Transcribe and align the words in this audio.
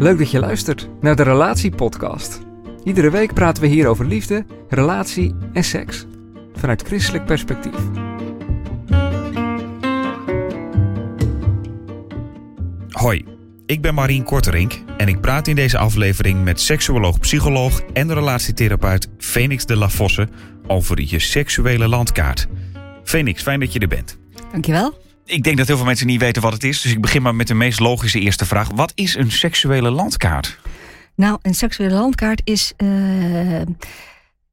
Leuk 0.00 0.18
dat 0.18 0.30
je 0.30 0.38
luistert 0.38 0.88
naar 1.00 1.16
de 1.16 1.22
Relatiepodcast. 1.22 2.40
Iedere 2.84 3.10
week 3.10 3.34
praten 3.34 3.62
we 3.62 3.68
hier 3.68 3.86
over 3.86 4.06
liefde, 4.06 4.44
relatie 4.68 5.34
en 5.52 5.64
seks. 5.64 6.06
Vanuit 6.54 6.82
christelijk 6.82 7.24
perspectief. 7.24 7.74
Hoi, 12.88 13.24
ik 13.66 13.80
ben 13.80 13.94
Marien 13.94 14.24
Korterink 14.24 14.82
en 14.96 15.08
ik 15.08 15.20
praat 15.20 15.46
in 15.46 15.54
deze 15.54 15.78
aflevering 15.78 16.44
met 16.44 16.60
seksuoloog, 16.60 17.18
psycholoog 17.18 17.80
en 17.92 18.14
relatietherapeut 18.14 19.08
Phoenix 19.18 19.66
de 19.66 19.76
la 19.76 19.90
Fosse 19.90 20.28
over 20.66 21.00
je 21.00 21.18
seksuele 21.18 21.88
landkaart. 21.88 22.46
Phoenix, 23.04 23.42
fijn 23.42 23.60
dat 23.60 23.72
je 23.72 23.78
er 23.78 23.88
bent. 23.88 24.18
Dankjewel. 24.52 24.94
Ik 25.30 25.42
denk 25.42 25.56
dat 25.56 25.66
heel 25.66 25.76
veel 25.76 25.86
mensen 25.86 26.06
niet 26.06 26.20
weten 26.20 26.42
wat 26.42 26.52
het 26.52 26.64
is, 26.64 26.80
dus 26.80 26.92
ik 26.92 27.00
begin 27.00 27.22
maar 27.22 27.34
met 27.34 27.46
de 27.46 27.54
meest 27.54 27.80
logische 27.80 28.20
eerste 28.20 28.46
vraag. 28.46 28.68
Wat 28.74 28.92
is 28.94 29.16
een 29.16 29.30
seksuele 29.30 29.90
landkaart? 29.90 30.58
Nou, 31.14 31.38
een 31.42 31.54
seksuele 31.54 31.94
landkaart 31.94 32.40
is, 32.44 32.72
eh, 32.76 32.88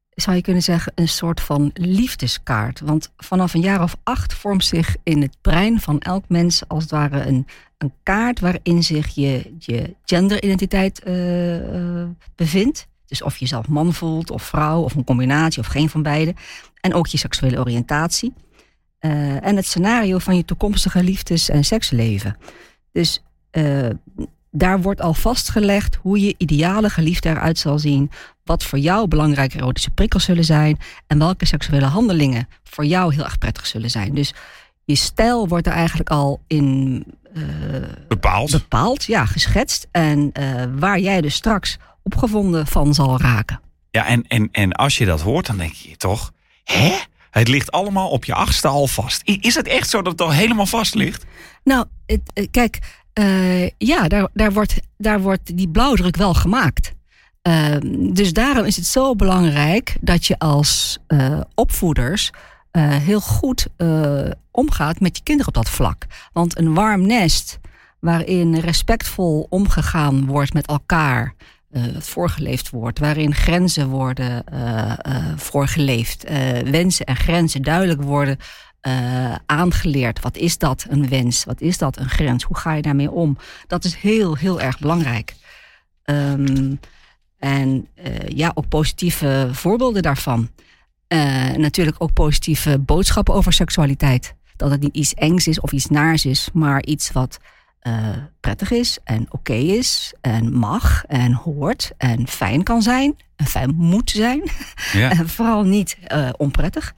zou 0.10 0.36
je 0.36 0.42
kunnen 0.42 0.64
zeggen, 0.64 0.92
een 0.96 1.08
soort 1.08 1.42
van 1.42 1.72
liefdeskaart. 1.74 2.80
Want 2.80 3.12
vanaf 3.18 3.54
een 3.54 3.62
jaar 3.62 3.84
of 3.84 3.96
acht 4.04 4.34
vormt 4.34 4.66
zich 4.66 4.96
in 5.04 5.22
het 5.22 5.38
brein 5.42 5.80
van 5.80 6.00
elk 6.00 6.24
mens 6.28 6.64
als 6.68 6.84
het 6.84 6.92
ware 6.92 7.22
een, 7.26 7.48
een 7.78 7.94
kaart 8.04 8.40
waarin 8.40 8.84
zich 8.84 9.16
je, 9.16 9.54
je 9.60 9.96
genderidentiteit 10.04 11.04
eh, 11.04 12.02
eh, 12.02 12.08
bevindt. 12.36 12.88
Dus 13.06 13.22
of 13.22 13.34
je 13.34 13.40
jezelf 13.40 13.68
man 13.68 13.94
voelt, 13.94 14.32
of 14.32 14.44
vrouw, 14.44 14.82
of 14.82 14.96
een 14.96 15.04
combinatie, 15.04 15.62
of 15.62 15.68
geen 15.68 15.90
van 15.90 16.04
beide. 16.04 16.36
En 16.82 16.94
ook 16.94 17.08
je 17.08 17.18
seksuele 17.18 17.60
oriëntatie. 17.60 18.34
Uh, 19.02 19.46
en 19.46 19.56
het 19.56 19.66
scenario 19.66 20.18
van 20.18 20.36
je 20.36 20.46
toekomstige 20.46 21.04
liefdes- 21.04 21.50
en 21.50 21.64
seksleven. 21.64 22.38
Dus 22.92 23.24
uh, 23.52 23.90
daar 24.52 24.82
wordt 24.82 25.02
al 25.02 25.14
vastgelegd 25.14 25.96
hoe 26.02 26.20
je 26.20 26.36
ideale 26.38 26.90
geliefde 26.90 27.30
eruit 27.30 27.58
zal 27.58 27.80
zien. 27.80 28.12
Wat 28.44 28.64
voor 28.64 28.80
jou 28.80 29.08
belangrijke 29.08 29.58
erotische 29.58 29.90
prikkels 29.90 30.24
zullen 30.24 30.44
zijn. 30.44 30.80
En 31.08 31.20
welke 31.20 31.46
seksuele 31.46 31.86
handelingen 31.86 32.48
voor 32.64 32.86
jou 32.86 33.14
heel 33.14 33.24
erg 33.24 33.38
prettig 33.38 33.68
zullen 33.68 33.90
zijn. 33.90 34.14
Dus 34.14 34.34
je 34.86 34.96
stijl 34.96 35.48
wordt 35.48 35.68
er 35.68 35.74
eigenlijk 35.74 36.10
al 36.10 36.42
in 36.48 37.04
uh, 37.34 37.44
bepaald. 38.08 38.52
bepaald, 38.52 39.04
ja, 39.04 39.26
geschetst. 39.26 39.88
En 39.92 40.32
waar 40.80 41.00
jij 41.00 41.22
dus 41.22 41.36
straks 41.36 41.78
opgevonden 42.04 42.68
van 42.68 42.94
zal 42.94 43.20
raken. 43.20 43.62
Ja, 43.92 44.06
en, 44.06 44.24
en, 44.28 44.50
en 44.52 44.72
als 44.72 44.98
je 44.98 45.06
dat 45.06 45.22
hoort, 45.22 45.46
dan 45.46 45.58
denk 45.58 45.74
je 45.74 45.98
toch, 45.98 46.32
hè? 46.64 46.96
Het 47.30 47.48
ligt 47.48 47.72
allemaal 47.72 48.10
op 48.10 48.26
je 48.26 48.34
achtste 48.34 48.68
al 48.68 48.88
vast. 48.88 49.22
Is 49.24 49.56
het 49.56 49.68
echt 49.68 49.90
zo 49.90 50.02
dat 50.02 50.12
het 50.12 50.22
al 50.22 50.32
helemaal 50.32 50.66
vast 50.66 50.96
ligt? 50.96 51.26
Nou, 51.64 51.86
het, 52.06 52.48
kijk, 52.52 52.80
uh, 53.20 53.70
ja, 53.78 54.08
daar, 54.08 54.28
daar, 54.34 54.54
wordt, 54.54 54.80
daar 54.98 55.22
wordt 55.22 55.58
die 55.58 55.70
blauwdruk 55.70 56.16
wel 56.16 56.34
gemaakt. 56.34 56.96
Uh, 57.48 57.76
dus 58.12 58.34
daarom 58.34 58.66
is 58.66 58.76
het 58.76 58.86
zo 58.86 59.16
belangrijk 59.16 59.98
dat 60.02 60.26
je 60.26 60.40
als 60.40 60.98
uh, 61.08 61.42
opvoeders 61.56 62.32
heel 62.78 63.22
goed 63.22 63.68
omgaat 64.52 65.00
met 65.00 65.18
je 65.18 65.24
kinderen 65.24 65.48
op 65.48 65.64
dat 65.64 65.70
vlak. 65.70 66.06
Want 66.34 66.58
een 66.58 66.74
warm 66.74 67.08
nest 67.08 67.60
waarin 68.00 68.60
respectvol 68.60 69.48
omgegaan 69.50 70.26
wordt 70.26 70.54
met 70.54 70.68
elkaar 70.68 71.34
voorgeleefd 72.00 72.70
wordt, 72.70 73.00
waarin 73.00 73.36
grenzen 73.36 73.88
worden 73.88 74.44
uh, 74.54 74.94
uh, 75.08 75.26
voorgeleefd, 75.36 76.24
wensen 76.64 77.06
en 77.06 77.16
grenzen 77.16 77.62
duidelijk 77.62 78.02
worden 78.02 78.38
aangeleerd. 79.46 80.22
Wat 80.22 80.38
is 80.38 80.58
dat 80.58 80.86
een 80.90 81.10
wens? 81.10 81.44
Wat 81.44 81.62
is 81.62 81.78
dat 81.78 81.98
een 81.98 82.10
grens? 82.10 82.44
Hoe 82.44 82.58
ga 82.58 82.74
je 82.74 82.82
daarmee 82.82 83.12
om? 83.12 83.38
Dat 83.68 83.84
is 83.84 83.96
heel, 83.96 84.36
heel 84.36 84.62
erg 84.62 84.80
belangrijk. 84.80 85.36
Um, 86.04 86.80
en 87.38 87.88
ja, 88.28 88.52
ook 88.54 88.68
positieve 88.68 89.50
voorbeelden 89.52 90.02
daarvan. 90.02 90.50
natuurlijk 91.58 91.96
ook 92.00 92.14
positieve 92.14 92.80
boodschappen 92.80 93.34
over 93.34 93.54
seksualiteit. 93.54 94.36
Dat 94.56 94.72
het 94.72 94.82
niet 94.82 94.96
iets 94.96 95.14
engs 95.14 95.48
is 95.48 95.60
of 95.60 95.72
iets 95.72 95.88
naars 95.88 96.26
is, 96.26 96.50
maar 96.54 96.84
iets 96.84 97.12
wat 97.12 97.40
uh, 97.84 98.10
prettig 98.40 98.72
is 98.72 98.98
en 99.04 99.22
oké 99.22 99.36
okay 99.36 99.62
is 99.62 100.14
en 100.22 100.54
mag 100.54 101.04
en 101.06 101.34
hoort 101.34 101.92
en 101.98 102.28
fijn 102.28 102.64
kan 102.64 102.82
zijn 102.82 103.16
en 103.36 103.46
fijn 103.46 103.76
moet 103.76 104.10
zijn. 104.10 104.44
Ja. 104.94 105.10
en 105.18 105.30
vooral 105.30 105.64
niet 105.64 105.98
uh, 106.08 106.30
onprettig. 106.38 106.94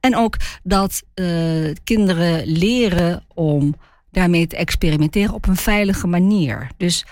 En 0.00 0.16
ook 0.16 0.36
dat 0.62 1.02
uh, 1.14 1.72
kinderen 1.84 2.46
leren 2.46 3.24
om 3.34 3.74
daarmee 4.10 4.46
te 4.46 4.56
experimenteren 4.56 5.34
op 5.34 5.46
een 5.46 5.56
veilige 5.56 6.06
manier. 6.06 6.70
Dus 6.76 7.06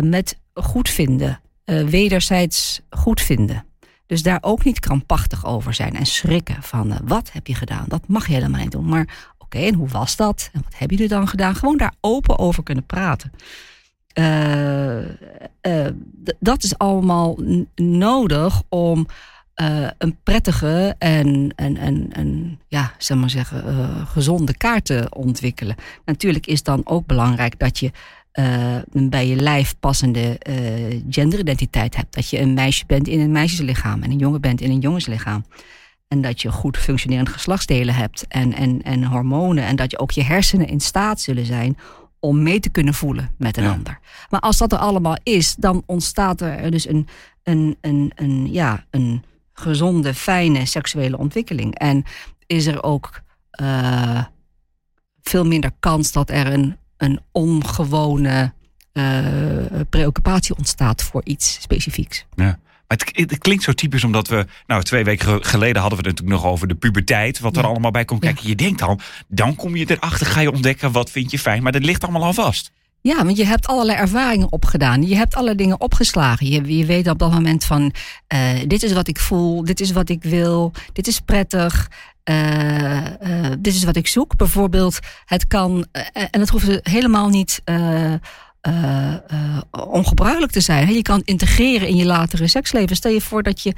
met 0.00 0.38
goed 0.54 0.88
vinden, 0.88 1.40
wederzijds 1.64 2.80
goed 2.90 3.20
vinden. 3.20 3.64
Dus 4.06 4.22
daar 4.22 4.38
ook 4.40 4.64
niet 4.64 4.80
krampachtig 4.80 5.46
over 5.46 5.74
zijn 5.74 5.96
en 5.96 6.06
schrikken 6.06 6.62
van 6.62 6.98
wat 7.04 7.32
heb 7.32 7.46
je 7.46 7.54
gedaan? 7.54 7.84
Dat 7.88 8.08
mag 8.08 8.26
je 8.26 8.32
helemaal 8.32 8.60
niet 8.60 8.70
doen. 8.70 8.88
Maar 8.88 9.34
oké, 9.48 9.66
en 9.66 9.74
hoe 9.74 9.88
was 9.88 10.16
dat? 10.16 10.50
En 10.52 10.60
wat 10.64 10.78
hebben 10.78 10.96
jullie 10.96 11.12
dan 11.12 11.28
gedaan? 11.28 11.54
Gewoon 11.54 11.76
daar 11.76 11.94
open 12.00 12.38
over 12.38 12.62
kunnen 12.62 12.86
praten. 12.86 13.32
Uh, 14.14 14.98
uh, 15.62 15.86
dat 16.40 16.62
is 16.62 16.78
allemaal 16.78 17.38
nodig 17.74 18.62
om 18.68 19.06
uh, 19.56 19.88
een 19.98 20.16
prettige 20.22 20.94
en, 20.98 21.52
en, 21.56 21.76
en, 21.76 22.12
en 22.12 22.60
ja, 22.68 22.92
zeg 22.98 23.18
maar 23.18 23.30
zeggen, 23.30 24.06
gezonde 24.06 24.56
kaart 24.56 24.84
te 24.84 25.06
ontwikkelen. 25.10 25.76
Natuurlijk 26.04 26.46
is 26.46 26.62
dan 26.62 26.80
ook 26.84 27.06
belangrijk 27.06 27.58
dat 27.58 27.78
je 27.78 27.90
een 28.92 29.10
bij 29.10 29.26
je 29.26 29.36
lijf 29.36 29.74
passende 29.80 30.40
genderidentiteit 31.10 31.96
hebt. 31.96 32.14
Dat 32.14 32.30
je 32.30 32.40
een 32.40 32.54
meisje 32.54 32.84
bent 32.86 33.08
in 33.08 33.20
een 33.20 33.32
meisjeslichaam 33.32 34.02
en 34.02 34.10
een 34.10 34.18
jongen 34.18 34.40
bent 34.40 34.60
in 34.60 34.70
een 34.70 34.80
jongenslichaam. 34.80 35.44
En 36.08 36.20
dat 36.20 36.42
je 36.42 36.52
goed 36.52 36.76
functionerende 36.76 37.30
geslachtsdelen 37.30 37.94
hebt 37.94 38.26
en, 38.28 38.52
en, 38.52 38.82
en 38.82 39.04
hormonen. 39.04 39.64
En 39.64 39.76
dat 39.76 39.90
je 39.90 39.98
ook 39.98 40.10
je 40.10 40.22
hersenen 40.22 40.68
in 40.68 40.80
staat 40.80 41.20
zullen 41.20 41.46
zijn 41.46 41.78
om 42.20 42.42
mee 42.42 42.60
te 42.60 42.70
kunnen 42.70 42.94
voelen 42.94 43.34
met 43.38 43.56
een 43.56 43.64
ja. 43.64 43.72
ander. 43.72 43.98
Maar 44.30 44.40
als 44.40 44.56
dat 44.58 44.72
er 44.72 44.78
allemaal 44.78 45.16
is, 45.22 45.54
dan 45.54 45.82
ontstaat 45.86 46.40
er 46.40 46.70
dus 46.70 46.88
een, 46.88 47.08
een, 47.42 47.76
een, 47.80 48.12
een, 48.14 48.52
ja, 48.52 48.84
een 48.90 49.24
gezonde, 49.52 50.14
fijne 50.14 50.66
seksuele 50.66 51.18
ontwikkeling. 51.18 51.74
En 51.74 52.04
is 52.46 52.66
er 52.66 52.82
ook 52.82 53.20
uh, 53.60 54.24
veel 55.22 55.44
minder 55.44 55.70
kans 55.80 56.12
dat 56.12 56.30
er 56.30 56.46
een, 56.46 56.76
een 56.96 57.20
ongewone 57.32 58.52
uh, 58.92 59.80
preoccupatie 59.90 60.56
ontstaat 60.56 61.02
voor 61.02 61.20
iets 61.24 61.58
specifieks. 61.60 62.26
Ja. 62.34 62.58
Maar 62.88 62.98
het, 62.98 63.30
het, 63.30 63.38
klinkt 63.38 63.62
zo 63.62 63.72
typisch 63.72 64.04
omdat 64.04 64.28
we, 64.28 64.46
nou 64.66 64.82
twee 64.82 65.04
weken 65.04 65.44
geleden 65.44 65.80
hadden 65.80 65.98
we 65.98 66.08
het 66.08 66.16
natuurlijk 66.18 66.42
nog 66.42 66.52
over 66.52 66.68
de 66.68 66.74
puberteit. 66.74 67.40
Wat 67.40 67.56
er 67.56 67.62
ja. 67.62 67.68
allemaal 67.68 67.90
bij 67.90 68.04
komt 68.04 68.20
kijken. 68.20 68.42
Ja. 68.42 68.48
Je 68.48 68.56
denkt 68.56 68.78
dan, 68.78 69.00
dan 69.28 69.56
kom 69.56 69.76
je 69.76 69.90
erachter, 69.90 70.26
ga 70.26 70.40
je 70.40 70.52
ontdekken 70.52 70.92
wat 70.92 71.10
vind 71.10 71.30
je 71.30 71.38
fijn. 71.38 71.62
Maar 71.62 71.72
dat 71.72 71.84
ligt 71.84 72.02
allemaal 72.02 72.24
al 72.24 72.32
vast. 72.32 72.70
Ja, 73.00 73.24
want 73.24 73.36
je 73.36 73.44
hebt 73.44 73.66
allerlei 73.66 73.98
ervaringen 73.98 74.52
opgedaan. 74.52 75.06
Je 75.06 75.16
hebt 75.16 75.34
alle 75.34 75.54
dingen 75.54 75.80
opgeslagen. 75.80 76.46
Je, 76.46 76.76
je 76.76 76.86
weet 76.86 77.08
op 77.08 77.18
dat 77.18 77.32
moment 77.32 77.64
van, 77.64 77.92
uh, 78.34 78.50
dit 78.66 78.82
is 78.82 78.92
wat 78.92 79.08
ik 79.08 79.18
voel, 79.18 79.64
dit 79.64 79.80
is 79.80 79.92
wat 79.92 80.08
ik 80.08 80.22
wil, 80.22 80.72
dit 80.92 81.06
is 81.06 81.20
prettig. 81.20 81.90
Uh, 82.30 82.96
uh, 82.96 83.52
dit 83.58 83.74
is 83.74 83.84
wat 83.84 83.96
ik 83.96 84.06
zoek. 84.06 84.36
Bijvoorbeeld, 84.36 84.98
het 85.24 85.46
kan, 85.46 85.86
en 86.12 86.40
het 86.40 86.48
hoeft 86.48 86.78
helemaal 86.82 87.28
niet 87.28 87.62
uh, 88.68 89.14
uh, 89.32 89.58
ongebruikelijk 89.88 90.52
te 90.52 90.60
zijn. 90.60 90.92
Je 90.94 91.02
kan 91.02 91.22
integreren 91.24 91.88
in 91.88 91.96
je 91.96 92.04
latere 92.04 92.46
seksleven. 92.48 92.96
Stel 92.96 93.12
je 93.12 93.20
voor 93.20 93.42
dat 93.42 93.62
je, 93.62 93.72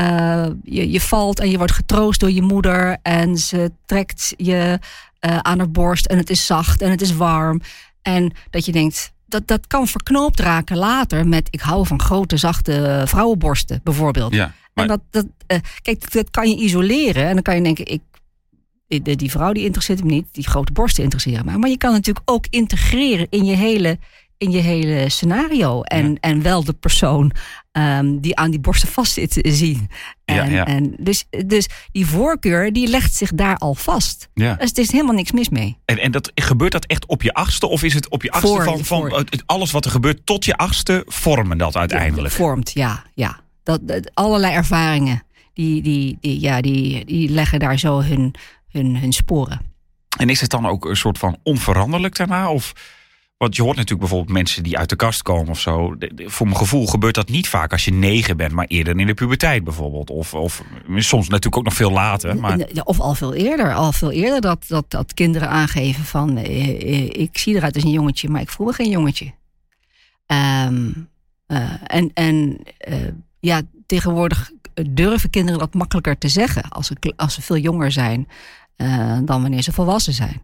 uh, 0.00 0.46
je, 0.62 0.90
je 0.90 1.00
valt 1.00 1.40
en 1.40 1.50
je 1.50 1.56
wordt 1.56 1.72
getroost 1.72 2.20
door 2.20 2.30
je 2.30 2.42
moeder 2.42 2.96
en 3.02 3.36
ze 3.36 3.72
trekt 3.86 4.34
je 4.36 4.78
aan 5.20 5.58
haar 5.58 5.70
borst 5.70 6.06
en 6.06 6.18
het 6.18 6.30
is 6.30 6.46
zacht 6.46 6.82
en 6.82 6.90
het 6.90 7.00
is 7.00 7.12
warm. 7.12 7.60
En 8.02 8.32
dat 8.50 8.64
je 8.64 8.72
denkt, 8.72 9.12
dat, 9.26 9.46
dat 9.46 9.66
kan 9.66 9.86
verknoopt 9.86 10.40
raken 10.40 10.76
later 10.76 11.26
met 11.26 11.48
ik 11.50 11.60
hou 11.60 11.86
van 11.86 12.00
grote, 12.00 12.36
zachte 12.36 13.02
vrouwenborsten 13.06 13.80
bijvoorbeeld. 13.82 14.34
Ja, 14.34 14.54
maar... 14.74 14.84
En 14.84 15.00
dat, 15.10 15.26
dat, 15.46 15.60
kijk, 15.82 16.12
dat 16.12 16.30
kan 16.30 16.48
je 16.48 16.56
isoleren 16.56 17.26
en 17.26 17.34
dan 17.34 17.42
kan 17.42 17.54
je 17.54 17.62
denken, 17.62 17.86
ik 17.86 18.00
die, 18.88 19.16
die 19.16 19.30
vrouw 19.30 19.52
die 19.52 19.64
interesseert 19.64 19.98
hem 19.98 20.08
niet, 20.08 20.26
die 20.32 20.46
grote 20.46 20.72
borsten 20.72 21.02
interesseren 21.02 21.44
me. 21.44 21.58
Maar 21.58 21.70
je 21.70 21.78
kan 21.78 21.92
natuurlijk 21.92 22.30
ook 22.30 22.46
integreren 22.50 23.26
in 23.30 23.44
je 23.44 23.56
hele, 23.56 23.98
in 24.38 24.50
je 24.50 24.58
hele 24.60 25.08
scenario. 25.08 25.82
En, 25.82 26.10
Ja. 26.10 26.16
en 26.20 26.42
wel 26.42 26.64
de 26.64 26.72
persoon 26.72 27.32
ehm, 27.72 28.18
die 28.20 28.36
aan 28.36 28.50
die 28.50 28.60
borsten 28.60 28.88
vastzit 28.88 29.38
zien. 29.42 29.90
En, 30.24 30.34
Ja, 30.34 30.44
ja. 30.44 30.66
En 30.66 30.94
dus, 30.98 31.24
dus 31.46 31.68
die 31.92 32.06
voorkeur 32.06 32.72
die 32.72 32.88
legt 32.88 33.14
zich 33.14 33.30
daar 33.34 33.56
al 33.56 33.74
vast. 33.74 34.28
Ja. 34.34 34.54
Dus 34.54 34.72
er 34.72 34.78
is 34.78 34.92
helemaal 34.92 35.14
niks 35.14 35.32
mis 35.32 35.48
mee. 35.48 35.76
En, 35.84 35.98
en 35.98 36.10
dat, 36.12 36.30
gebeurt 36.34 36.72
dat 36.72 36.84
echt 36.86 37.06
op 37.06 37.22
je 37.22 37.32
achtste? 37.34 37.66
Of 37.66 37.82
is 37.82 37.94
het 37.94 38.08
op 38.08 38.22
je 38.22 38.30
achtste 38.30 38.52
Voor- 38.54 38.64
van, 38.64 38.84
van 38.84 39.10
voor. 39.10 39.24
alles 39.46 39.70
wat 39.70 39.84
er 39.84 39.90
gebeurt 39.90 40.26
tot 40.26 40.44
je 40.44 40.56
achtste 40.56 41.02
vormen 41.06 41.58
dat 41.58 41.76
uiteindelijk? 41.76 42.34
Vormt, 42.34 42.72
ja. 42.72 43.04
ja. 43.14 43.40
Dat, 43.62 43.80
dat- 43.88 44.10
allerlei 44.14 44.54
ervaringen, 44.54 45.22
die, 45.52 45.82
die, 45.82 46.18
die, 46.20 46.40
ja, 46.40 46.60
die, 46.60 47.04
die 47.04 47.28
leggen 47.28 47.58
daar 47.58 47.78
zo 47.78 48.00
hun, 48.02 48.34
hun, 48.68 48.96
hun 48.96 49.12
sporen. 49.12 49.60
En 50.18 50.28
is 50.28 50.40
het 50.40 50.50
dan 50.50 50.66
ook 50.66 50.84
een 50.84 50.96
soort 50.96 51.18
van 51.18 51.36
onveranderlijk 51.42 52.16
daarna? 52.16 52.50
Of, 52.50 52.72
want 53.38 53.56
je 53.56 53.62
hoort 53.62 53.74
natuurlijk 53.76 54.00
bijvoorbeeld 54.08 54.36
mensen 54.38 54.62
die 54.62 54.78
uit 54.78 54.88
de 54.88 54.96
kast 54.96 55.22
komen 55.22 55.48
of 55.50 55.60
zo. 55.60 55.96
De- 55.98 56.14
de- 56.14 56.30
Voor 56.30 56.46
mijn 56.46 56.58
gevoel 56.58 56.86
gebeurt 56.86 57.14
dat 57.14 57.28
niet 57.28 57.48
vaak 57.48 57.72
als 57.72 57.84
je 57.84 57.92
negen 57.92 58.36
bent, 58.36 58.52
maar 58.52 58.66
eerder 58.66 58.98
in 58.98 59.06
de 59.06 59.14
puberteit 59.14 59.64
bijvoorbeeld. 59.64 60.10
Of, 60.10 60.34
of 60.34 60.62
soms 60.96 61.28
natuurlijk 61.28 61.56
ook 61.56 61.64
nog 61.64 61.74
veel 61.74 61.90
later. 61.90 62.36
Maar 62.36 62.58
Of 62.84 63.00
al 63.00 63.14
veel 63.14 63.34
eerder. 63.34 63.74
Al 63.74 63.92
veel 63.92 64.10
eerder 64.10 64.40
dat, 64.40 64.64
dat, 64.68 64.90
dat 64.90 65.14
kinderen 65.14 65.48
aangeven 65.48 66.04
van... 66.04 66.36
eh, 66.36 66.68
eh, 66.68 67.10
ik 67.22 67.38
zie 67.38 67.54
eruit 67.54 67.74
als 67.74 67.84
een 67.84 67.90
jongetje, 67.90 68.28
maar 68.28 68.40
ik 68.40 68.50
voel 68.50 68.66
me 68.66 68.72
geen 68.72 68.90
jongetje. 68.90 69.32
Ehm, 70.26 70.90
eh, 71.46 71.70
en 71.86 72.10
en 72.14 72.58
ja, 73.40 73.60
tegenwoordig 73.86 74.50
durven 74.90 75.30
kinderen 75.30 75.58
dat 75.60 75.74
makkelijker 75.74 76.18
te 76.18 76.28
zeggen... 76.28 76.68
als 76.68 76.86
ze, 76.86 77.12
als 77.16 77.34
ze 77.34 77.42
veel 77.42 77.56
jonger 77.58 77.92
zijn 77.92 78.28
dan 79.24 79.42
wanneer 79.42 79.62
ze 79.62 79.72
volwassen 79.72 80.12
zijn. 80.12 80.42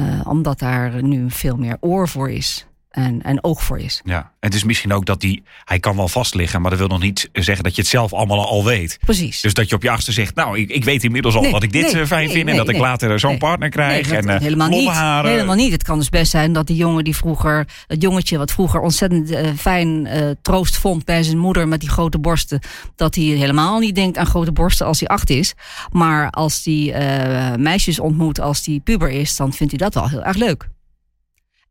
Eh, 0.00 0.20
omdat 0.28 0.58
daar 0.58 1.02
nu 1.02 1.30
veel 1.30 1.56
meer 1.56 1.76
oor 1.80 2.08
voor 2.08 2.30
is 2.30 2.66
en, 2.90 3.22
en 3.22 3.44
oog 3.44 3.62
voor 3.62 3.78
is. 3.78 4.00
ja, 4.04 4.32
het 4.40 4.54
is 4.54 4.64
misschien 4.64 4.92
ook 4.92 5.06
dat 5.06 5.20
die, 5.20 5.42
hij 5.64 5.78
kan 5.78 5.96
wel 5.96 6.08
vast 6.08 6.34
liggen, 6.34 6.60
maar 6.60 6.70
dat 6.70 6.78
wil 6.78 6.88
nog 6.88 7.00
niet 7.00 7.28
zeggen 7.32 7.64
dat 7.64 7.74
je 7.74 7.80
het 7.80 7.90
zelf 7.90 8.12
allemaal 8.12 8.46
al 8.46 8.64
weet. 8.64 8.98
Precies. 9.04 9.40
Dus 9.40 9.54
dat 9.54 9.68
je 9.68 9.74
op 9.74 9.82
je 9.82 9.90
achtste 9.90 10.12
zegt, 10.12 10.34
nou, 10.34 10.58
ik, 10.58 10.70
ik 10.70 10.84
weet 10.84 11.04
inmiddels 11.04 11.34
al 11.34 11.42
Nee, 11.42 11.52
dat 11.52 11.62
ik 11.62 11.72
dit 11.72 11.92
nee, 11.92 12.02
eh, 12.02 12.06
fijn 12.06 12.24
nee, 12.24 12.34
vind 12.34 12.48
en 12.48 12.56
dat 12.56 12.68
ik 12.68 12.76
later 12.76 13.18
zo'n 13.18 13.38
partner 13.38 13.68
krijg 13.68 14.10
en 14.10 14.28
eh, 14.28 14.40
helemaal 14.40 14.68
niet. 14.68 14.90
Helemaal 14.90 15.54
niet. 15.54 15.72
Het 15.72 15.82
kan 15.82 15.98
dus 15.98 16.08
best 16.08 16.30
zijn 16.30 16.52
dat 16.52 16.66
die 16.66 16.76
jongen 16.76 17.04
die 17.04 17.16
vroeger, 17.16 17.66
het 17.86 18.02
jongetje 18.02 18.38
wat 18.38 18.52
vroeger 18.52 18.80
ontzettend 18.80 19.30
eh, 19.30 19.50
fijn 19.56 20.06
eh, 20.06 20.30
troost 20.42 20.76
vond 20.76 21.04
bij 21.04 21.22
zijn 21.22 21.38
moeder 21.38 21.68
met 21.68 21.80
die 21.80 21.88
grote 21.88 22.18
borsten, 22.18 22.60
dat 22.96 23.14
hij 23.14 23.24
helemaal 23.24 23.78
niet 23.78 23.94
denkt 23.94 24.18
aan 24.18 24.26
grote 24.26 24.52
borsten 24.52 24.86
als 24.86 25.00
hij 25.00 25.08
acht 25.08 25.30
is. 25.30 25.54
Maar 25.92 26.30
als 26.30 26.64
hij 26.64 26.92
eh, 26.92 27.56
meisjes 27.56 28.00
ontmoet 28.00 28.40
als 28.40 28.66
hij 28.66 28.80
puber 28.84 29.10
is, 29.10 29.36
dan 29.36 29.52
vindt 29.52 29.72
hij 29.72 29.88
dat 29.88 29.94
wel 29.94 30.08
heel 30.08 30.22
erg 30.22 30.36
leuk. 30.36 30.68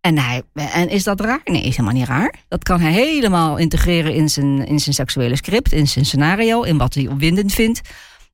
En, 0.01 0.17
hij, 0.17 0.41
en 0.53 0.89
is 0.89 1.03
dat 1.03 1.21
raar? 1.21 1.41
Nee, 1.43 1.61
is 1.61 1.77
helemaal 1.77 1.99
niet 1.99 2.07
raar. 2.07 2.33
Dat 2.47 2.63
kan 2.63 2.79
hij 2.79 2.91
helemaal 2.91 3.57
integreren 3.57 4.13
in 4.13 4.29
zijn, 4.29 4.65
in 4.65 4.79
zijn 4.79 4.95
seksuele 4.95 5.35
script, 5.35 5.71
in 5.71 5.87
zijn 5.87 6.05
scenario, 6.05 6.61
in 6.61 6.77
wat 6.77 6.93
hij 6.93 7.07
opwindend 7.07 7.53
vindt. 7.53 7.81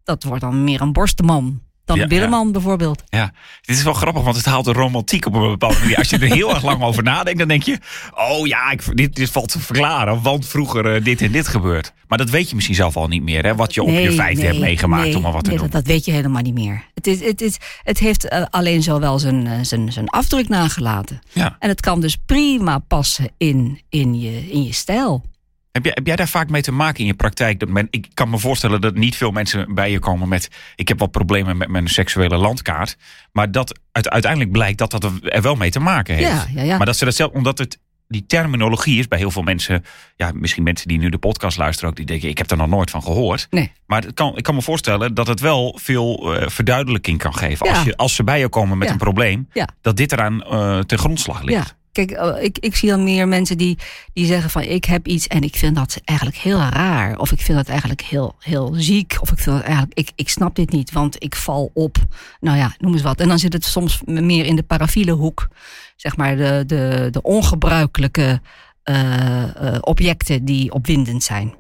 Dat 0.04 0.24
wordt 0.24 0.42
dan 0.42 0.64
meer 0.64 0.82
een 0.82 0.94
borstenman 0.94 1.62
dan 1.86 1.96
Ja, 1.98 2.04
een 2.04 2.10
billenman 2.10 2.52
bijvoorbeeld. 2.52 3.04
Ja, 3.10 3.32
dit 3.62 3.76
is 3.76 3.84
wel 3.84 3.94
grappig, 3.94 4.24
want 4.24 4.36
het 4.36 4.46
haalt 4.46 4.66
de 4.66 4.72
romantiek 4.72 5.26
op 5.26 5.34
een 5.34 5.50
bepaalde 5.50 5.80
manier. 5.80 5.98
Als 5.98 6.10
je 6.10 6.18
er 6.18 6.34
heel 6.34 6.54
erg 6.54 6.64
lang 6.64 6.84
over 6.84 7.04
nadenkt, 7.04 7.40
dan 7.40 7.48
denk 7.48 7.64
je... 7.64 7.80
oh 8.16 8.48
ja, 8.48 8.72
ik, 8.72 8.98
dit, 8.98 9.16
dit 9.16 9.30
valt 9.30 9.52
te 9.52 9.60
verklaren, 9.60 10.22
want 10.22 10.48
vroeger 10.48 10.96
eh, 10.96 11.04
dit 11.04 11.22
en 11.22 11.32
dit 11.32 11.48
gebeurt. 11.48 11.94
Maar 12.08 12.18
dat 12.18 12.30
weet 12.30 12.50
je 12.50 12.56
misschien 12.56 12.76
zelf 12.76 12.98
al 12.98 13.08
niet 13.08 13.24
meer, 13.24 13.44
hè? 13.44 13.56
Wat 13.56 13.74
je 13.74 13.84
op 13.84 13.90
je 13.90 14.12
vijfde 14.12 14.46
hebt 14.46 14.60
meegemaakt, 14.60 15.06
nee, 15.06 15.16
om 15.16 15.22
maar 15.22 15.32
wat 15.32 15.44
te 15.44 15.50
doen. 15.50 15.60
Dat, 15.60 15.72
dat 15.72 15.86
weet 15.86 16.06
je 16.06 16.12
helemaal 16.12 16.42
niet 16.42 16.54
meer. 16.54 16.84
Het, 16.94 17.08
is, 17.08 17.20
het, 17.24 17.42
is, 17.42 17.58
het 17.84 18.00
heeft 18.00 18.28
eh, 18.28 18.44
alleen 18.50 18.84
zo 18.84 19.00
wel 19.00 19.20
zijn, 19.20 19.48
eh, 19.48 19.54
zijn, 19.62 19.92
zijn 19.92 20.10
afdruk 20.10 20.50
nagelaten. 20.50 21.22
Ja. 21.34 21.56
En 21.60 21.70
het 21.70 21.82
kan 21.82 22.02
dus 22.02 22.18
prima 22.26 22.80
passen 22.80 23.32
in, 23.38 23.82
in, 23.90 24.20
je, 24.20 24.52
in 24.52 24.64
je 24.64 24.74
stijl. 24.74 25.24
Heb, 25.76 25.84
jij, 25.84 25.92
heb 25.96 26.06
jij 26.08 26.16
daar 26.16 26.28
vaak 26.28 26.50
mee 26.50 26.62
te 26.62 26.72
maken 26.72 27.00
in 27.00 27.06
je 27.06 27.14
praktijk? 27.14 27.60
Dat 27.60 27.70
men, 27.70 27.88
ik 27.90 28.08
kan 28.14 28.30
me 28.30 28.38
voorstellen 28.40 28.82
dat 28.82 28.96
niet 28.96 29.16
veel 29.16 29.32
mensen 29.32 29.74
bij 29.74 29.92
je 29.92 30.00
komen 30.00 30.28
met... 30.28 30.50
ik 30.76 30.88
heb 30.88 31.00
wat 31.00 31.12
problemen 31.12 31.58
met 31.58 31.68
mijn 31.68 31.88
seksuele 31.88 32.38
landkaart. 32.38 32.98
Maar 33.32 33.52
dat 33.52 33.80
uiteindelijk 33.92 34.52
blijkt 34.52 34.78
dat 34.78 34.92
dat 34.92 35.04
er 35.04 35.42
wel 35.42 35.56
mee 35.56 35.72
te 35.72 35.80
maken 35.80 36.16
heeft. 36.16 36.28
Ja, 36.30 36.46
ja, 36.54 36.62
ja. 36.64 36.78
Maar 36.78 36.86
dat 36.86 36.98
ze 36.98 37.06
dat 37.06 37.16
zelf, 37.16 37.32
omdat 37.32 37.58
het 37.58 37.80
die 38.08 38.26
terminologie 38.26 39.00
is 39.00 39.08
bij 39.08 39.18
heel 39.20 39.32
veel 39.32 39.42
mensen, 39.42 39.84
ja, 40.16 40.32
misschien 40.34 40.64
mensen 40.64 40.88
die 40.88 40.98
nu 40.98 41.10
de 41.10 41.18
podcast 41.18 41.58
luisteren 41.58 41.90
ook, 41.90 41.96
die 41.96 42.06
denken: 42.06 42.30
ik 42.30 42.38
heb 42.38 42.52
er 42.52 42.58
nog 42.58 42.68
nooit 42.68 42.90
van 42.90 43.04
gehoord. 43.04 43.48
Nee. 43.50 43.72
Maar 43.86 44.02
het 44.04 44.14
kan, 44.14 44.38
ik 44.38 44.44
kan 44.44 44.56
me 44.56 44.62
voorstellen 44.62 45.14
dat 45.14 45.28
het 45.28 45.40
wel 45.40 45.80
veel 45.82 46.36
eh, 46.36 46.50
verduidelijking 46.50 47.18
kan 47.18 47.36
geven. 47.36 47.68
Ja. 47.68 47.74
Als, 47.76 47.84
je, 47.84 47.98
als 47.98 48.16
ze 48.16 48.24
bij 48.24 48.40
je 48.40 48.50
komen 48.50 48.78
met 48.78 48.88
Ja. 48.88 48.94
een 48.94 49.00
probleem, 49.00 49.48
Ja. 49.54 49.68
dat 49.82 49.98
dit 49.98 50.12
eraan 50.12 50.44
eh 50.44 50.80
ten 50.80 50.98
grondslag 50.98 51.42
ligt. 51.42 51.76
Kijk, 51.96 52.12
eh, 52.12 52.44
ik, 52.44 52.58
ik 52.60 52.76
zie 52.76 52.90
dan 52.90 53.04
meer 53.04 53.28
mensen 53.28 53.58
die, 53.58 53.78
die 54.14 54.26
zeggen 54.26 54.50
van 54.50 54.62
ik 54.62 54.86
heb 54.86 55.08
iets 55.08 55.28
en 55.28 55.42
ik 55.42 55.56
vind 55.56 55.76
dat 55.76 56.02
eigenlijk 56.06 56.38
heel 56.38 56.60
raar. 56.60 57.18
Of 57.20 57.32
ik 57.32 57.42
vind 57.42 57.58
dat 57.58 57.68
eigenlijk 57.68 58.02
heel, 58.02 58.36
heel 58.40 58.74
ziek. 58.74 59.18
Of 59.20 59.32
ik 59.32 59.38
vind 59.38 59.56
dat 59.56 59.66
eigenlijk, 59.66 60.00
ik, 60.00 60.12
ik 60.16 60.30
snap 60.30 60.56
dit 60.56 60.72
niet, 60.72 60.92
want 60.92 61.24
ik 61.24 61.36
val 61.36 61.72
op. 61.74 61.98
Nou 62.40 62.58
ja, 62.58 62.76
noem 62.78 62.94
eens 62.94 63.02
wat. 63.02 63.20
En 63.20 63.28
dan 63.28 63.40
zit 63.40 63.54
het 63.54 63.64
soms 63.64 64.02
meer 64.06 64.46
in 64.46 64.56
de 64.56 64.64
parafiele 64.64 65.12
hoek. 65.12 65.48
Zeg 65.96 66.18
maar 66.18 66.38
de, 66.38 66.64
de, 66.68 67.08
de 67.12 67.22
ongebruikelijke 67.22 68.42
eh, 68.84 69.44
eh, 69.44 69.78
objecten 69.82 70.46
die 70.46 70.72
opwindend 70.72 71.24
zijn. 71.24 71.54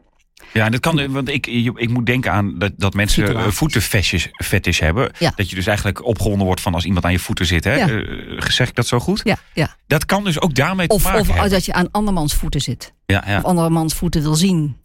Ja, 0.53 0.65
en 0.65 0.71
dat 0.71 0.79
kan, 0.79 1.11
want 1.11 1.29
ik, 1.29 1.47
ik 1.47 1.89
moet 1.89 2.05
denken 2.05 2.31
aan 2.31 2.59
dat, 2.59 2.71
dat 2.77 2.93
mensen 2.93 3.23
eh, 3.23 3.27
Situaties. 3.29 3.57
voetenfetish 3.57 4.79
hebben. 4.79 5.11
Ja. 5.19 5.31
Dat 5.35 5.49
je 5.49 5.55
dus 5.55 5.65
eigenlijk 5.67 6.05
opgewonden 6.05 6.45
wordt 6.45 6.61
van 6.61 6.73
als 6.73 6.85
iemand 6.85 7.05
aan 7.05 7.11
je 7.11 7.19
voeten 7.19 7.45
zit. 7.45 7.63
Hè? 7.63 7.73
Ja. 7.75 7.87
Eh, 7.89 8.41
zeg 8.47 8.67
ik 8.69 8.75
dat 8.75 8.87
zo 8.87 8.99
goed? 8.99 9.21
Ja, 9.23 9.37
ja. 9.53 9.75
Dat 9.87 10.05
kan 10.05 10.23
dus 10.23 10.41
ook 10.41 10.55
daarmee 10.55 10.87
te 10.87 10.93
Of, 10.93 11.03
maken 11.03 11.19
of 11.19 11.27
hebben. 11.27 11.49
dat 11.49 11.65
je 11.65 11.73
aan 11.73 11.91
andermans 11.91 12.33
voeten 12.33 12.61
zit. 12.61 12.93
ja, 13.05 13.23
ja. 13.27 13.37
Of 13.37 13.43
andermans 13.43 13.93
voeten 13.93 14.21
wil 14.21 14.35
zien. 14.35 14.77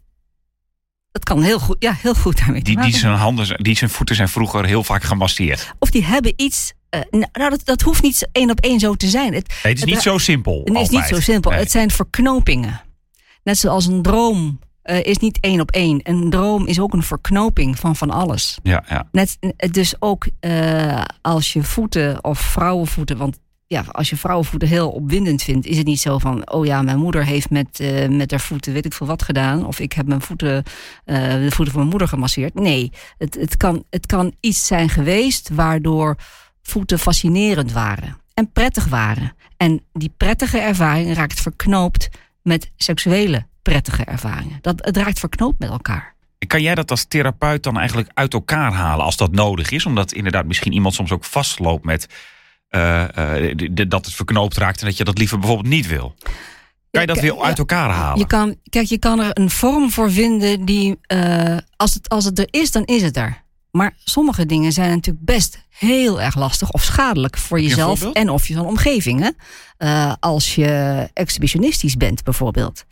Dat 1.11 1.23
kan 1.23 1.41
heel 1.41 1.59
goed, 1.59 1.75
ja, 1.79 1.93
heel 2.01 2.13
goed 2.15 2.37
daarmee 2.37 2.61
te 2.61 2.71
Die, 2.75 2.81
die, 2.81 2.97
zijn 2.97 3.13
handen, 3.15 3.63
die 3.63 3.77
zijn 3.77 3.89
voeten 3.89 4.15
zijn 4.15 4.29
vroeger 4.29 4.65
heel 4.65 4.83
vaak 4.83 5.03
gemasseerd. 5.03 5.73
Of 5.79 5.89
die 5.89 6.03
hebben 6.03 6.33
iets. 6.35 6.73
eh, 6.89 6.99
nou, 7.11 7.49
dat, 7.49 7.61
dat 7.65 7.81
hoeft 7.81 8.01
niet 8.03 8.29
één 8.31 8.49
op 8.49 8.59
één 8.59 8.79
zo 8.79 8.93
te 8.95 9.07
zijn. 9.07 9.33
Het, 9.33 9.47
Nee, 9.47 9.73
het 9.73 9.77
is 9.83 9.93
niet 9.93 10.01
zo 10.01 10.17
simpel. 10.17 10.61
het 10.63 10.77
is 10.77 10.89
niet 10.89 11.03
zo 11.05 11.19
simpel. 11.19 11.51
Nee. 11.51 11.59
Het 11.59 11.71
zijn 11.71 11.91
verknopingen. 11.91 12.81
Net 13.43 13.57
zoals 13.57 13.85
een 13.85 14.01
droom 14.01 14.59
eh, 14.81 15.03
is 15.03 15.17
niet 15.17 15.37
één 15.39 15.59
op 15.59 15.71
één. 15.71 15.99
Een 16.03 16.29
droom 16.29 16.67
is 16.67 16.79
ook 16.79 16.93
een 16.93 17.03
verknoping 17.03 17.79
van 17.79 17.95
van 17.95 18.09
alles. 18.09 18.57
Ja, 18.63 18.83
ja. 18.89 19.07
Net, 19.11 19.37
dus 19.71 19.95
ook 19.99 20.27
eh, 20.39 21.03
als 21.21 21.53
je 21.53 21.63
voeten 21.63 22.23
of 22.23 22.39
vrouwenvoeten. 22.39 23.17
Want 23.17 23.39
ja, 23.71 23.83
als 23.91 24.09
je 24.09 24.17
vrouwenvoeten 24.17 24.67
heel 24.67 24.89
opwindend 24.89 25.43
vindt, 25.43 25.65
is 25.65 25.77
het 25.77 25.85
niet 25.85 25.99
zo 25.99 26.17
van: 26.17 26.51
oh 26.51 26.65
ja, 26.65 26.81
mijn 26.81 26.97
moeder 26.97 27.25
heeft 27.25 27.49
met, 27.49 27.79
eh, 27.79 28.07
met 28.07 28.31
haar 28.31 28.39
voeten 28.39 28.73
weet 28.73 28.85
ik 28.85 28.93
veel 28.93 29.07
wat 29.07 29.21
gedaan. 29.21 29.65
Of 29.65 29.79
ik 29.79 29.93
heb 29.93 30.07
mijn 30.07 30.21
voeten, 30.21 30.63
eh, 31.05 31.15
de 31.15 31.51
voeten 31.51 31.65
van 31.65 31.75
mijn 31.75 31.87
moeder 31.87 32.07
gemasseerd. 32.07 32.53
Nee, 32.53 32.91
het, 33.17 33.35
het, 33.35 33.57
kan, 33.57 33.83
het 33.89 34.05
kan 34.05 34.33
iets 34.39 34.67
zijn 34.67 34.89
geweest 34.89 35.49
waardoor 35.49 36.15
voeten 36.61 36.99
fascinerend 36.99 37.71
waren 37.71 38.17
en 38.33 38.51
prettig 38.51 38.87
waren. 38.87 39.35
En 39.57 39.81
die 39.93 40.13
prettige 40.17 40.59
ervaring 40.59 41.15
raakt 41.15 41.41
verknoopt 41.41 42.09
met 42.41 42.71
seksuele 42.75 43.45
prettige 43.61 44.03
ervaringen. 44.03 44.57
Dat, 44.61 44.85
het 44.85 44.97
raakt 44.97 45.19
verknoopt 45.19 45.59
met 45.59 45.69
elkaar. 45.69 46.15
Kan 46.47 46.61
jij 46.61 46.75
dat 46.75 46.91
als 46.91 47.05
therapeut 47.05 47.63
dan 47.63 47.77
eigenlijk 47.77 48.09
uit 48.13 48.33
elkaar 48.33 48.71
halen 48.71 49.05
als 49.05 49.17
dat 49.17 49.31
nodig 49.31 49.71
is? 49.71 49.85
Omdat 49.85 50.11
inderdaad 50.11 50.45
misschien 50.45 50.73
iemand 50.73 50.93
soms 50.93 51.11
ook 51.11 51.25
vastloopt 51.25 51.85
met 51.85 52.07
eh, 52.71 53.47
eh, 53.47 53.57
dat 53.87 54.05
het 54.05 54.13
verknoopt 54.13 54.57
raakt 54.57 54.79
en 54.79 54.85
dat 54.85 54.97
je 54.97 55.03
dat 55.03 55.17
liever 55.17 55.39
bijvoorbeeld 55.39 55.67
niet 55.67 55.87
wil. 55.87 56.15
Kan 56.91 57.01
je 57.01 57.07
dat 57.07 57.19
weer 57.19 57.41
uit 57.41 57.57
elkaar 57.57 57.89
halen? 57.89 58.19
Je 58.19 58.27
kan, 58.27 58.55
kijk, 58.69 58.87
je 58.87 58.97
kan 58.97 59.19
er 59.19 59.29
een 59.33 59.49
vorm 59.49 59.91
voor 59.91 60.11
vinden 60.11 60.65
die, 60.65 60.99
eh, 61.01 61.57
als, 61.75 61.93
het, 61.93 62.09
als 62.09 62.25
het 62.25 62.39
er 62.39 62.47
is, 62.49 62.71
dan 62.71 62.85
is 62.85 63.01
het 63.01 63.17
er. 63.17 63.43
Maar 63.71 63.93
sommige 64.03 64.45
dingen 64.45 64.71
zijn 64.71 64.89
natuurlijk 64.89 65.25
best 65.25 65.65
heel 65.69 66.21
erg 66.21 66.35
lastig 66.35 66.71
of 66.71 66.83
schadelijk 66.83 67.37
voor 67.37 67.61
je 67.61 67.67
jezelf 67.67 68.11
en 68.11 68.29
of 68.29 68.47
je 68.47 68.53
zo'n 68.53 68.65
omgeving. 68.65 69.31
Hè? 69.77 70.13
Als 70.19 70.55
je 70.55 71.09
exhibitionistisch 71.13 71.97
bent, 71.97 72.23
bijvoorbeeld. 72.23 72.85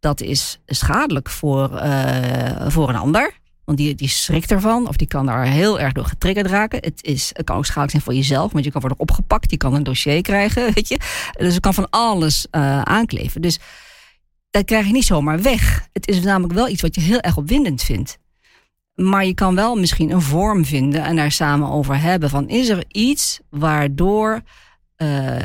Dat 0.00 0.20
is 0.20 0.60
schadelijk 0.66 1.28
voor, 1.28 1.76
eh, 1.76 2.68
voor 2.68 2.88
een 2.88 2.96
ander. 2.96 3.38
Want 3.64 3.78
die, 3.78 3.94
die 3.94 4.08
schrikt 4.08 4.50
ervan, 4.50 4.88
of 4.88 4.96
die 4.96 5.06
kan 5.06 5.26
daar 5.26 5.46
heel 5.46 5.80
erg 5.80 5.92
door 5.92 6.04
getriggerd 6.04 6.46
raken. 6.46 6.78
Het, 6.82 7.04
is, 7.04 7.30
het 7.32 7.46
kan 7.46 7.56
ook 7.56 7.64
schadelijk 7.64 7.90
zijn 7.90 8.02
voor 8.02 8.14
jezelf, 8.14 8.52
want 8.52 8.64
je 8.64 8.70
kan 8.70 8.80
worden 8.80 9.00
opgepakt, 9.00 9.50
je 9.50 9.56
kan 9.56 9.74
een 9.74 9.82
dossier 9.82 10.22
krijgen, 10.22 10.64
weet 10.74 10.88
je. 10.88 10.98
Dus 11.38 11.54
er 11.54 11.60
kan 11.60 11.74
van 11.74 11.90
alles 11.90 12.46
eh, 12.50 12.82
aankleven. 12.82 13.40
Dus 13.40 13.58
dat 14.50 14.64
krijg 14.64 14.86
je 14.86 14.92
niet 14.92 15.04
zomaar 15.04 15.42
weg. 15.42 15.88
Het 15.92 16.08
is 16.08 16.20
namelijk 16.20 16.52
wel 16.52 16.68
iets 16.68 16.82
wat 16.82 16.94
je 16.94 17.00
heel 17.00 17.20
erg 17.20 17.36
opwindend 17.36 17.82
vindt. 17.82 18.18
Maar 18.94 19.26
je 19.26 19.34
kan 19.34 19.54
wel 19.54 19.76
misschien 19.76 20.10
een 20.10 20.22
vorm 20.22 20.64
vinden 20.64 21.04
en 21.04 21.16
daar 21.16 21.32
samen 21.32 21.68
over 21.68 22.00
hebben. 22.00 22.30
Van 22.30 22.48
is 22.48 22.68
er 22.68 22.84
iets 22.88 23.40
waardoor 23.50 24.40
eh, 24.96 25.36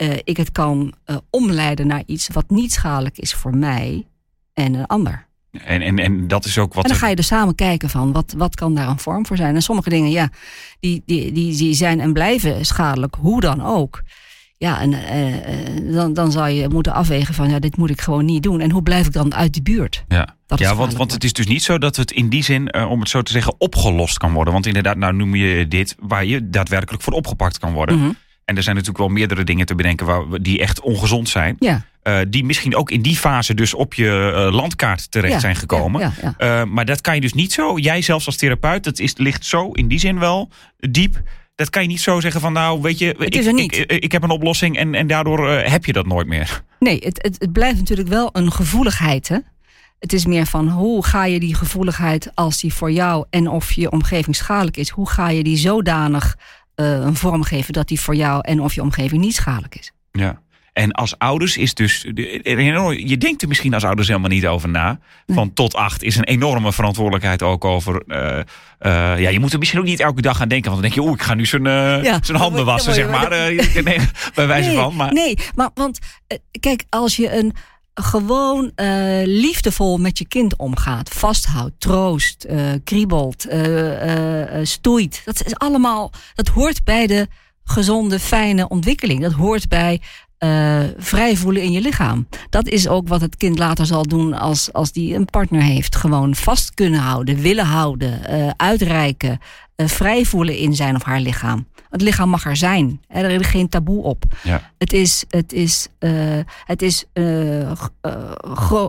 eh, 0.00 0.18
ik 0.24 0.36
het 0.36 0.52
kan 0.52 0.92
eh, 1.04 1.16
omleiden 1.30 1.86
naar 1.86 2.02
iets 2.06 2.28
wat 2.32 2.50
niet 2.50 2.72
schadelijk 2.72 3.18
is 3.18 3.34
voor 3.34 3.56
mij 3.56 4.06
en 4.52 4.74
een 4.74 4.86
ander. 4.86 5.26
En, 5.50 5.82
en, 5.82 5.98
en 5.98 6.28
dat 6.28 6.44
is 6.44 6.58
ook 6.58 6.74
wat. 6.74 6.84
En 6.84 6.90
dan 6.90 6.98
ga 6.98 7.08
je 7.08 7.16
er 7.16 7.24
samen 7.24 7.54
kijken 7.54 7.90
van 7.90 8.12
wat, 8.12 8.34
wat 8.36 8.54
kan 8.54 8.74
daar 8.74 8.88
een 8.88 8.98
vorm 8.98 9.26
voor 9.26 9.36
zijn. 9.36 9.54
En 9.54 9.62
sommige 9.62 9.88
dingen, 9.88 10.10
ja, 10.10 10.28
die, 10.80 11.02
die, 11.06 11.32
die, 11.32 11.56
die 11.56 11.74
zijn 11.74 12.00
en 12.00 12.12
blijven 12.12 12.66
schadelijk, 12.66 13.14
hoe 13.14 13.40
dan 13.40 13.62
ook. 13.62 14.02
Ja, 14.56 14.80
en 14.80 14.92
eh, 14.92 15.94
dan, 15.94 16.14
dan 16.14 16.32
zal 16.32 16.46
je 16.46 16.68
moeten 16.68 16.92
afwegen 16.92 17.34
van 17.34 17.50
ja, 17.50 17.58
dit 17.58 17.76
moet 17.76 17.90
ik 17.90 18.00
gewoon 18.00 18.24
niet 18.24 18.42
doen. 18.42 18.60
En 18.60 18.70
hoe 18.70 18.82
blijf 18.82 19.06
ik 19.06 19.12
dan 19.12 19.34
uit 19.34 19.54
de 19.54 19.62
buurt? 19.62 20.04
Ja, 20.08 20.36
ja 20.46 20.74
want, 20.74 20.92
want 20.92 21.12
het 21.12 21.24
is 21.24 21.32
dus 21.32 21.46
niet 21.46 21.62
zo 21.62 21.78
dat 21.78 21.96
het 21.96 22.10
in 22.10 22.28
die 22.28 22.44
zin, 22.44 22.74
om 22.74 23.00
het 23.00 23.08
zo 23.08 23.22
te 23.22 23.32
zeggen, 23.32 23.54
opgelost 23.58 24.18
kan 24.18 24.32
worden. 24.32 24.52
Want 24.52 24.66
inderdaad, 24.66 24.96
nou 24.96 25.14
noem 25.14 25.34
je 25.34 25.68
dit 25.68 25.96
waar 25.98 26.24
je 26.24 26.50
daadwerkelijk 26.50 27.02
voor 27.02 27.12
opgepakt 27.12 27.58
kan 27.58 27.72
worden. 27.72 27.98
Mhm. 27.98 28.10
En 28.50 28.56
er 28.56 28.62
zijn 28.62 28.76
natuurlijk 28.76 29.04
wel 29.04 29.14
meerdere 29.16 29.44
dingen 29.44 29.66
te 29.66 29.74
bedenken 29.74 30.06
waar, 30.06 30.22
die 30.40 30.60
echt 30.60 30.80
ongezond 30.80 31.28
zijn. 31.28 31.56
Ja, 31.58 31.88
Eh, 32.02 32.18
die 32.28 32.44
misschien 32.44 32.76
ook 32.76 32.90
in 32.90 33.02
die 33.02 33.16
fase 33.16 33.54
dus 33.54 33.74
op 33.74 33.94
je 33.94 34.32
eh, 34.34 34.54
landkaart 34.54 35.10
terecht 35.10 35.32
ja, 35.32 35.38
zijn 35.38 35.56
gekomen. 35.56 36.00
Ja, 36.00 36.12
ja, 36.22 36.34
ja. 36.38 36.60
Eh, 36.60 36.66
maar 36.68 36.84
dat 36.84 37.00
kan 37.00 37.14
je 37.14 37.20
dus 37.20 37.32
niet 37.32 37.52
zo, 37.52 37.78
jij 37.78 38.02
zelfs 38.02 38.26
als 38.26 38.36
therapeut, 38.36 38.84
dat 38.84 38.98
is, 38.98 39.16
ligt 39.16 39.44
zo 39.44 39.70
in 39.70 39.88
die 39.88 39.98
zin 39.98 40.18
wel 40.18 40.48
diep. 40.76 41.22
Dat 41.54 41.70
kan 41.70 41.82
je 41.82 41.88
niet 41.88 42.00
zo 42.00 42.20
zeggen 42.20 42.40
van 42.40 42.52
nou, 42.52 42.80
weet 42.80 42.98
je, 42.98 43.14
ik. 43.18 43.34
Ik, 43.34 43.76
ik, 43.76 43.92
ik 43.92 44.12
heb 44.12 44.22
een 44.22 44.30
oplossing 44.30 44.76
en, 44.76 44.94
en 44.94 45.06
daardoor 45.06 45.48
heb 45.50 45.84
je 45.84 45.92
dat 45.92 46.06
nooit 46.06 46.26
meer. 46.26 46.62
Nee, 46.78 46.98
het, 47.04 47.22
het, 47.22 47.36
het 47.38 47.52
blijft 47.52 47.78
natuurlijk 47.78 48.08
wel 48.08 48.30
een 48.32 48.52
gevoeligheid. 48.52 49.28
Hè? 49.28 49.38
Het 49.98 50.12
is 50.12 50.26
meer 50.26 50.46
van 50.46 50.68
hoe 50.68 51.04
ga 51.04 51.24
je 51.24 51.40
die 51.40 51.54
gevoeligheid, 51.54 52.30
als 52.34 52.60
die 52.60 52.74
voor 52.74 52.90
jou 52.90 53.24
en 53.30 53.48
of 53.48 53.72
je 53.72 53.90
omgeving 53.90 54.36
schadelijk 54.36 54.76
is, 54.76 54.88
hoe 54.88 55.08
ga 55.08 55.28
je 55.28 55.42
die 55.42 55.56
zodanig 55.56 56.36
een 56.84 57.16
vorm 57.16 57.42
geven 57.42 57.72
dat 57.72 57.88
die 57.88 58.00
voor 58.00 58.14
jou 58.14 58.40
en 58.42 58.60
of 58.60 58.74
je 58.74 58.82
omgeving 58.82 59.20
niet 59.20 59.34
schadelijk 59.34 59.76
is? 59.78 59.92
Ja. 60.12 60.40
En 60.72 60.92
als 60.92 61.18
ouders 61.18 61.56
is 61.56 61.74
dus. 61.74 62.00
Je 62.02 63.16
denkt 63.18 63.42
er 63.42 63.48
misschien 63.48 63.74
als 63.74 63.84
ouders 63.84 64.08
helemaal 64.08 64.30
niet 64.30 64.46
over 64.46 64.68
na. 64.68 64.98
Van 65.26 65.52
tot 65.52 65.74
acht 65.74 66.02
is 66.02 66.16
een 66.16 66.24
enorme 66.24 66.72
verantwoordelijkheid 66.72 67.42
ook 67.42 67.64
over. 67.64 68.02
eh, 68.06 68.38
eh, 68.78 69.20
ja, 69.20 69.28
je 69.28 69.40
moet 69.40 69.52
er 69.52 69.58
misschien 69.58 69.80
ook 69.80 69.86
niet 69.86 70.00
elke 70.00 70.20
dag 70.22 70.40
aan 70.40 70.48
denken. 70.48 70.70
Want 70.70 70.82
dan 70.82 70.90
denk 70.90 71.02
je, 71.02 71.08
oeh, 71.10 71.20
ik 71.20 71.26
ga 71.26 71.34
nu 71.34 71.46
zijn, 71.46 71.66
eh, 71.66 72.02
Ja, 72.02 72.18
zijn 72.22 72.38
handen 72.38 72.64
wassen, 72.64 72.94
zeg 72.94 73.10
maar. 73.10 73.32
Eh, 73.32 73.74
nee, 73.84 73.98
bij 74.34 74.46
wijze 74.46 74.68
nee, 74.68 74.78
van. 74.78 74.96
Maar, 74.96 75.12
nee, 75.12 75.38
maar 75.54 75.70
want 75.74 75.98
eh, 76.26 76.38
kijk, 76.60 76.84
als 76.88 77.16
je 77.16 77.36
een 77.38 77.54
gewoon 78.02 78.72
eh, 78.74 79.20
liefdevol 79.24 79.98
met 79.98 80.18
je 80.18 80.26
kind 80.28 80.56
omgaat, 80.56 81.08
vasthoudt, 81.08 81.80
troost, 81.80 82.44
eh, 82.44 82.58
kriebelt, 82.84 83.46
eh, 83.46 84.58
stoeit, 84.62 85.22
dat 85.24 85.44
is 85.44 85.54
allemaal, 85.54 86.12
dat 86.34 86.48
hoort 86.48 86.84
bij 86.84 87.06
de 87.06 87.28
gezonde, 87.64 88.18
fijne 88.18 88.68
ontwikkeling. 88.68 89.22
Dat 89.22 89.32
hoort 89.32 89.68
bij 89.68 90.00
eh, 90.40 90.80
vrij 90.96 91.36
voelen 91.36 91.62
in 91.62 91.72
je 91.72 91.80
lichaam. 91.80 92.26
Dat 92.50 92.68
is 92.68 92.88
ook 92.88 93.08
wat 93.08 93.20
het 93.20 93.36
kind 93.36 93.58
later 93.58 93.86
zal 93.86 94.02
doen 94.02 94.32
als, 94.34 94.72
als 94.72 94.92
die 94.92 95.14
een 95.14 95.24
partner 95.24 95.62
heeft. 95.62 95.96
Gewoon 95.96 96.34
vast 96.34 96.74
kunnen 96.74 97.00
houden, 97.00 97.36
willen 97.40 97.64
houden, 97.66 98.24
eh, 98.24 98.50
uitreiken, 98.56 99.38
eh, 99.76 99.86
vrij 99.86 100.24
voelen 100.24 100.56
in 100.56 100.74
zijn 100.74 100.94
of 100.96 101.02
haar 101.02 101.20
lichaam. 101.20 101.66
Het 101.90 102.02
lichaam 102.02 102.28
mag 102.28 102.44
er 102.44 102.56
zijn. 102.56 103.00
Er 103.08 103.30
is 103.30 103.46
geen 103.46 103.68
taboe 103.68 104.02
op. 104.02 104.24
ja. 104.42 104.70
Het 104.78 104.92
is, 104.92 105.24
het 105.28 105.52
is, 105.52 105.88
eh, 105.98 106.10
het 106.64 106.82
is 106.82 107.04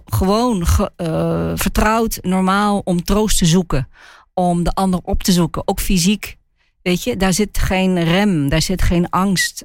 gewoon 0.05 0.65
ge- 0.67 1.53
vertrouwd, 1.55 2.19
normaal 2.21 2.81
om 2.83 3.03
troost 3.03 3.37
te 3.37 3.45
zoeken. 3.45 3.87
Om 4.33 4.63
de 4.63 4.71
ander 4.73 4.99
op 5.03 5.23
te 5.23 5.31
zoeken, 5.31 5.67
ook 5.67 5.79
fysiek. 5.79 6.37
Weet 6.81 7.03
je, 7.03 7.17
daar 7.17 7.33
zit 7.33 7.57
geen 7.57 8.03
rem, 8.03 8.49
daar 8.49 8.61
zit 8.61 8.81
geen 8.81 9.09
angst. 9.09 9.63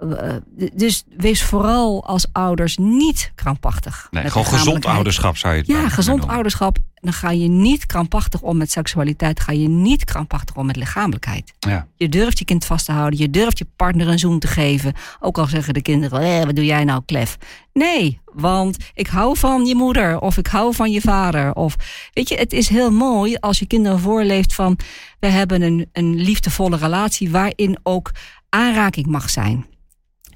Eh, 0.00 0.34
eh, 0.34 0.42
dus 0.72 1.04
wees 1.16 1.42
vooral 1.42 2.04
als 2.06 2.26
ouders 2.32 2.76
niet 2.76 3.32
krampachtig. 3.34 4.08
Nee, 4.10 4.30
gewoon 4.30 4.46
gezond 4.46 4.86
ouderschap 4.86 5.36
zou 5.36 5.54
je 5.54 5.58
het 5.58 5.68
Ja, 5.68 5.88
gezond 5.88 6.26
ouderschap. 6.28 6.78
Dan 6.94 7.12
ga 7.12 7.30
je 7.30 7.48
niet 7.48 7.86
krampachtig 7.86 8.42
om 8.42 8.56
met 8.56 8.70
seksualiteit. 8.70 9.40
Ga 9.40 9.52
je 9.52 9.68
niet 9.68 10.04
krampachtig 10.04 10.56
om 10.56 10.66
met 10.66 10.76
lichamelijkheid. 10.76 11.52
Ja. 11.58 11.86
Je 11.94 12.08
durft 12.08 12.38
je 12.38 12.44
kind 12.44 12.64
vast 12.64 12.84
te 12.84 12.92
houden. 12.92 13.18
Je 13.18 13.30
durft 13.30 13.58
je 13.58 13.66
partner 13.76 14.08
een 14.08 14.18
zoen 14.18 14.38
te 14.38 14.46
geven. 14.46 14.92
Ook 15.20 15.38
al 15.38 15.46
zeggen 15.46 15.74
de 15.74 15.82
kinderen, 15.82 16.20
eh, 16.20 16.44
wat 16.44 16.56
doe 16.56 16.64
jij 16.64 16.84
nou 16.84 17.02
klef? 17.06 17.36
Nee, 17.72 18.20
want 18.24 18.76
ik 18.94 19.06
hou 19.06 19.38
van 19.38 19.66
je 19.66 19.74
moeder. 19.74 20.20
Of 20.20 20.36
ik 20.36 20.46
hou 20.46 20.74
van 20.74 20.90
je 20.90 21.00
vader. 21.00 21.54
Of, 21.54 21.76
weet 22.12 22.28
je, 22.28 22.34
het 22.34 22.52
is 22.52 22.68
heel 22.68 22.90
mooi 22.90 23.36
als 23.36 23.58
je 23.58 23.66
kinderen 23.66 24.00
voorleeft 24.00 24.54
van... 24.54 24.78
we 25.18 25.26
hebben 25.26 25.62
een, 25.62 25.88
een 25.92 26.14
liefdevolle 26.14 26.76
relatie 26.76 27.30
waarin 27.30 27.78
ook 27.82 28.10
aanraking 28.48 29.06
mag 29.06 29.30
zijn. 29.30 29.66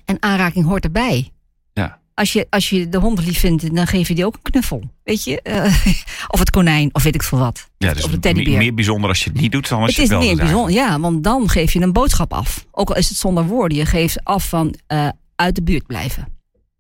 En 0.05 0.17
aanraking 0.21 0.67
hoort 0.67 0.85
erbij. 0.85 1.33
Ja. 1.73 1.99
Als 2.15 2.33
je, 2.33 2.47
als 2.51 2.71
je 2.71 2.89
de 2.89 2.99
hond 2.99 3.27
lief 3.27 3.39
vindt, 3.39 3.75
dan 3.75 3.87
geef 3.87 4.09
je 4.09 4.15
die 4.15 4.27
ook 4.27 4.35
een 4.35 4.51
knuffel. 4.51 4.91
Weet 5.03 5.25
je? 5.25 5.43
Eh, 5.43 5.65
of 6.35 6.39
het 6.39 6.51
konijn, 6.51 6.91
of 6.93 7.03
weet 7.03 7.15
ik 7.15 7.23
veel 7.23 7.39
wat. 7.39 7.69
Ja, 7.79 7.93
dus 7.93 8.05
of 8.05 8.11
de 8.11 8.19
teddybeer. 8.19 8.59
meer 8.59 8.75
bijzonder 8.75 9.09
als 9.09 9.25
je 9.25 9.31
het 9.31 9.41
niet 9.41 9.53
doet 9.53 9.69
dan 9.69 9.79
als 9.81 9.87
Het 9.87 9.97
je 9.97 10.03
is 10.03 10.09
het 10.09 10.19
wel 10.19 10.27
meer 10.27 10.37
bijzonder, 10.37 10.75
ja, 10.75 11.01
want 11.01 11.25
dan 11.25 11.49
geef 11.49 11.73
je 11.73 11.81
een 11.81 11.93
boodschap 11.93 12.33
af. 12.33 12.67
Ook 12.71 12.89
al 12.89 12.97
is 12.97 13.09
het 13.09 13.19
zonder 13.19 13.47
woorden. 13.47 13.79
Je 13.79 13.87
geeft 13.87 14.25
af 14.25 14.49
van 14.49 14.75
eh, 14.87 15.09
uit 15.37 15.55
de 15.55 15.63
buurt 15.63 15.87
blijven. 15.87 16.29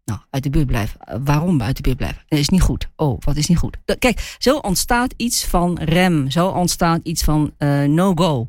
Nou, 0.04 0.21
uit 0.31 0.43
de 0.43 0.50
buurt 0.50 0.66
blijven. 0.66 1.00
Eh, 1.00 1.16
waarom 1.25 1.62
uit 1.62 1.76
de 1.76 1.83
buurt 1.83 1.97
blijven? 1.97 2.23
Dat 2.28 2.38
is 2.38 2.49
niet 2.49 2.62
goed. 2.62 2.88
Oh, 2.97 3.21
wat 3.21 3.37
is 3.37 3.47
niet 3.47 3.59
goed? 3.59 3.76
Kijk, 3.99 4.37
zo 4.38 4.57
ontstaat 4.57 5.14
iets 5.16 5.45
van 5.45 5.78
rem. 5.83 6.31
Zo 6.31 6.49
ontstaat 6.49 7.00
iets 7.02 7.23
van 7.23 7.52
no-go. 7.87 8.49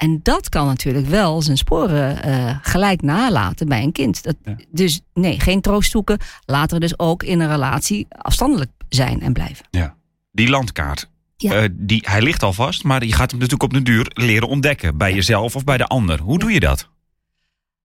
En 0.00 0.20
dat 0.22 0.48
kan 0.48 0.66
natuurlijk 0.66 1.06
wel 1.06 1.42
zijn 1.42 1.56
sporen 1.56 2.22
eh, 2.22 2.58
gelijk 2.62 3.02
nalaten 3.02 3.68
bij 3.68 3.82
een 3.82 3.92
kind. 3.92 4.22
Dat, 4.22 4.36
Ja. 4.44 4.56
Dus 4.70 5.00
nee, 5.14 5.40
geen 5.40 5.60
troost 5.60 5.90
zoeken. 5.90 6.18
Later 6.46 6.80
dus 6.80 6.98
ook 6.98 7.22
in 7.22 7.40
een 7.40 7.48
relatie 7.48 8.06
afstandelijk 8.08 8.70
zijn 8.88 9.20
en 9.20 9.32
blijven. 9.32 9.64
Ja. 9.70 9.94
Die 10.32 10.48
landkaart. 10.48 11.10
Ja. 11.36 11.52
eh, 11.54 11.68
die, 11.72 12.02
hij 12.06 12.22
ligt 12.22 12.42
al 12.42 12.52
vast, 12.52 12.84
maar 12.84 13.04
je 13.04 13.12
gaat 13.12 13.30
hem 13.30 13.40
natuurlijk 13.40 13.62
op 13.62 13.72
de 13.72 13.82
duur 13.82 14.10
leren 14.14 14.48
ontdekken. 14.48 14.96
Bij 14.96 15.14
jezelf 15.14 15.56
of 15.56 15.64
bij 15.64 15.76
de 15.76 15.86
ander. 15.86 16.20
Hoe 16.20 16.38
doe 16.38 16.52
je 16.52 16.60
dat? 16.60 16.88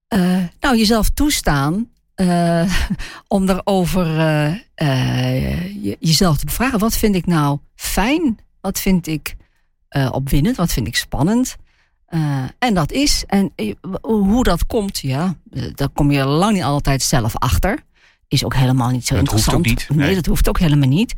Eh, 0.07 0.38
nou, 0.60 0.77
jezelf 0.77 1.10
toestaan 1.10 1.89
eh, 2.15 2.74
om 3.27 3.50
erover 3.50 4.19
eh, 4.19 4.53
eh, 4.75 5.84
je- 5.84 5.98
jezelf 6.00 6.38
te 6.38 6.45
bevragen. 6.45 6.79
Wat 6.79 6.98
vind 6.98 7.15
ik 7.15 7.25
nou 7.25 7.60
fijn? 7.75 8.39
Wat 8.62 8.79
vind 8.79 9.07
ik 9.07 9.36
eh, 9.88 10.10
opwindend? 10.12 10.55
Wat 10.55 10.74
vind 10.74 10.88
ik 10.88 10.95
spannend? 10.95 11.55
Eh, 12.05 12.43
en 12.59 12.74
dat 12.74 12.91
is. 12.91 13.24
En 13.27 13.51
eh, 13.55 13.74
hoe 14.01 14.43
dat 14.43 14.65
komt, 14.65 15.00
ja, 15.00 15.35
eh, 15.51 15.63
daar 15.74 15.89
kom 15.89 16.12
je 16.12 16.25
lang 16.25 16.53
niet 16.53 16.63
altijd 16.63 17.01
zelf 17.01 17.38
achter. 17.38 17.83
Is 18.27 18.43
ook 18.45 18.55
helemaal 18.55 18.89
niet 18.89 19.05
zo 19.05 19.15
Dat 19.15 19.27
hoeft 19.27 19.45
interessant. 19.45 19.67
ook 19.67 19.89
niet, 19.89 19.97
Nee, 19.97 20.05
nee. 20.07 20.15
dat 20.15 20.25
hoeft 20.25 20.50
ook 20.50 20.59
helemaal 20.59 20.89
niet. 20.89 21.13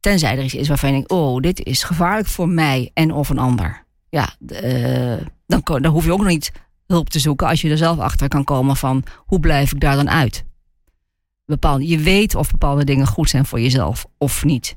Tenzij 0.00 0.36
er 0.38 0.44
iets 0.44 0.54
is 0.54 0.68
waarvan 0.68 0.88
je 0.88 0.94
denkt, 0.94 1.10
oh, 1.10 1.40
dit 1.40 1.64
is 1.64 1.82
gevaarlijk 1.82 2.28
voor 2.28 2.48
mij 2.48 2.90
en 2.94 3.12
of 3.12 3.28
een 3.28 3.38
ander. 3.38 3.84
Ja, 4.08 4.34
dan, 5.46 5.60
dan 5.62 5.84
hoef 5.86 6.04
je 6.04 6.12
ook 6.12 6.18
nog 6.18 6.28
niet 6.28 6.52
hulp 6.86 7.08
te 7.10 7.18
zoeken 7.18 7.46
als 7.46 7.60
je 7.60 7.70
er 7.70 7.76
zelf 7.76 7.98
achter 7.98 8.28
kan 8.28 8.44
komen 8.44 8.76
van 8.76 9.02
hoe 9.16 9.40
blijf 9.40 9.72
ik 9.72 9.80
daar 9.80 9.96
dan 9.96 10.10
uit. 10.10 10.44
Bepaalde, 11.44 11.86
je 11.86 11.98
weet 11.98 12.34
of 12.34 12.50
bepaalde 12.50 12.84
dingen 12.84 13.06
goed 13.06 13.30
zijn 13.30 13.46
voor 13.46 13.60
jezelf 13.60 14.06
of 14.18 14.44
niet. 14.44 14.76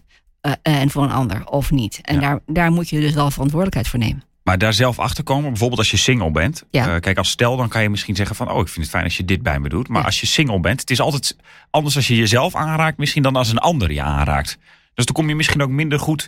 En 0.62 0.90
voor 0.90 1.04
een 1.04 1.12
ander 1.12 1.46
of 1.48 1.72
niet. 1.72 2.00
En 2.02 2.16
Ja. 2.16 2.22
daar, 2.22 2.40
daar 2.46 2.72
moet 2.72 2.90
je 2.90 3.00
dus 3.00 3.14
wel 3.14 3.32
verantwoordelijkheid 3.32 3.88
voor 3.88 4.00
nemen. 4.00 4.24
Maar 4.50 4.58
daar 4.58 4.74
zelf 4.74 5.00
achter 5.00 5.24
komen, 5.24 5.50
bijvoorbeeld 5.50 5.80
als 5.80 5.92
je 5.92 5.98
single 5.98 6.32
bent. 6.32 6.64
Ja. 6.72 6.96
Eh, 6.96 7.02
kijk, 7.02 7.18
als 7.18 7.30
stel, 7.30 7.58
dan 7.58 7.68
kan 7.70 7.82
je 7.82 7.90
misschien 7.90 8.16
zeggen 8.16 8.36
van... 8.36 8.52
oh, 8.52 8.60
ik 8.60 8.68
vind 8.68 8.86
het 8.86 8.90
fijn 8.90 9.04
als 9.04 9.18
je 9.18 9.26
dit 9.26 9.44
bij 9.44 9.60
me 9.60 9.70
doet. 9.70 9.88
Maar 9.88 10.00
Ja. 10.00 10.06
als 10.06 10.20
je 10.20 10.26
single 10.28 10.60
bent, 10.60 10.80
het 10.80 10.90
is 10.90 11.00
altijd 11.00 11.36
anders 11.72 11.96
als 11.96 12.08
je 12.08 12.16
jezelf 12.16 12.56
aanraakt... 12.56 12.98
misschien 12.98 13.24
dan 13.24 13.36
als 13.36 13.50
een 13.50 13.58
ander 13.58 13.92
je 13.92 14.02
aanraakt. 14.02 14.58
Dus 14.94 15.06
dan 15.06 15.16
kom 15.16 15.30
je 15.30 15.36
misschien 15.36 15.62
ook 15.62 15.70
minder 15.70 16.00
goed 16.00 16.28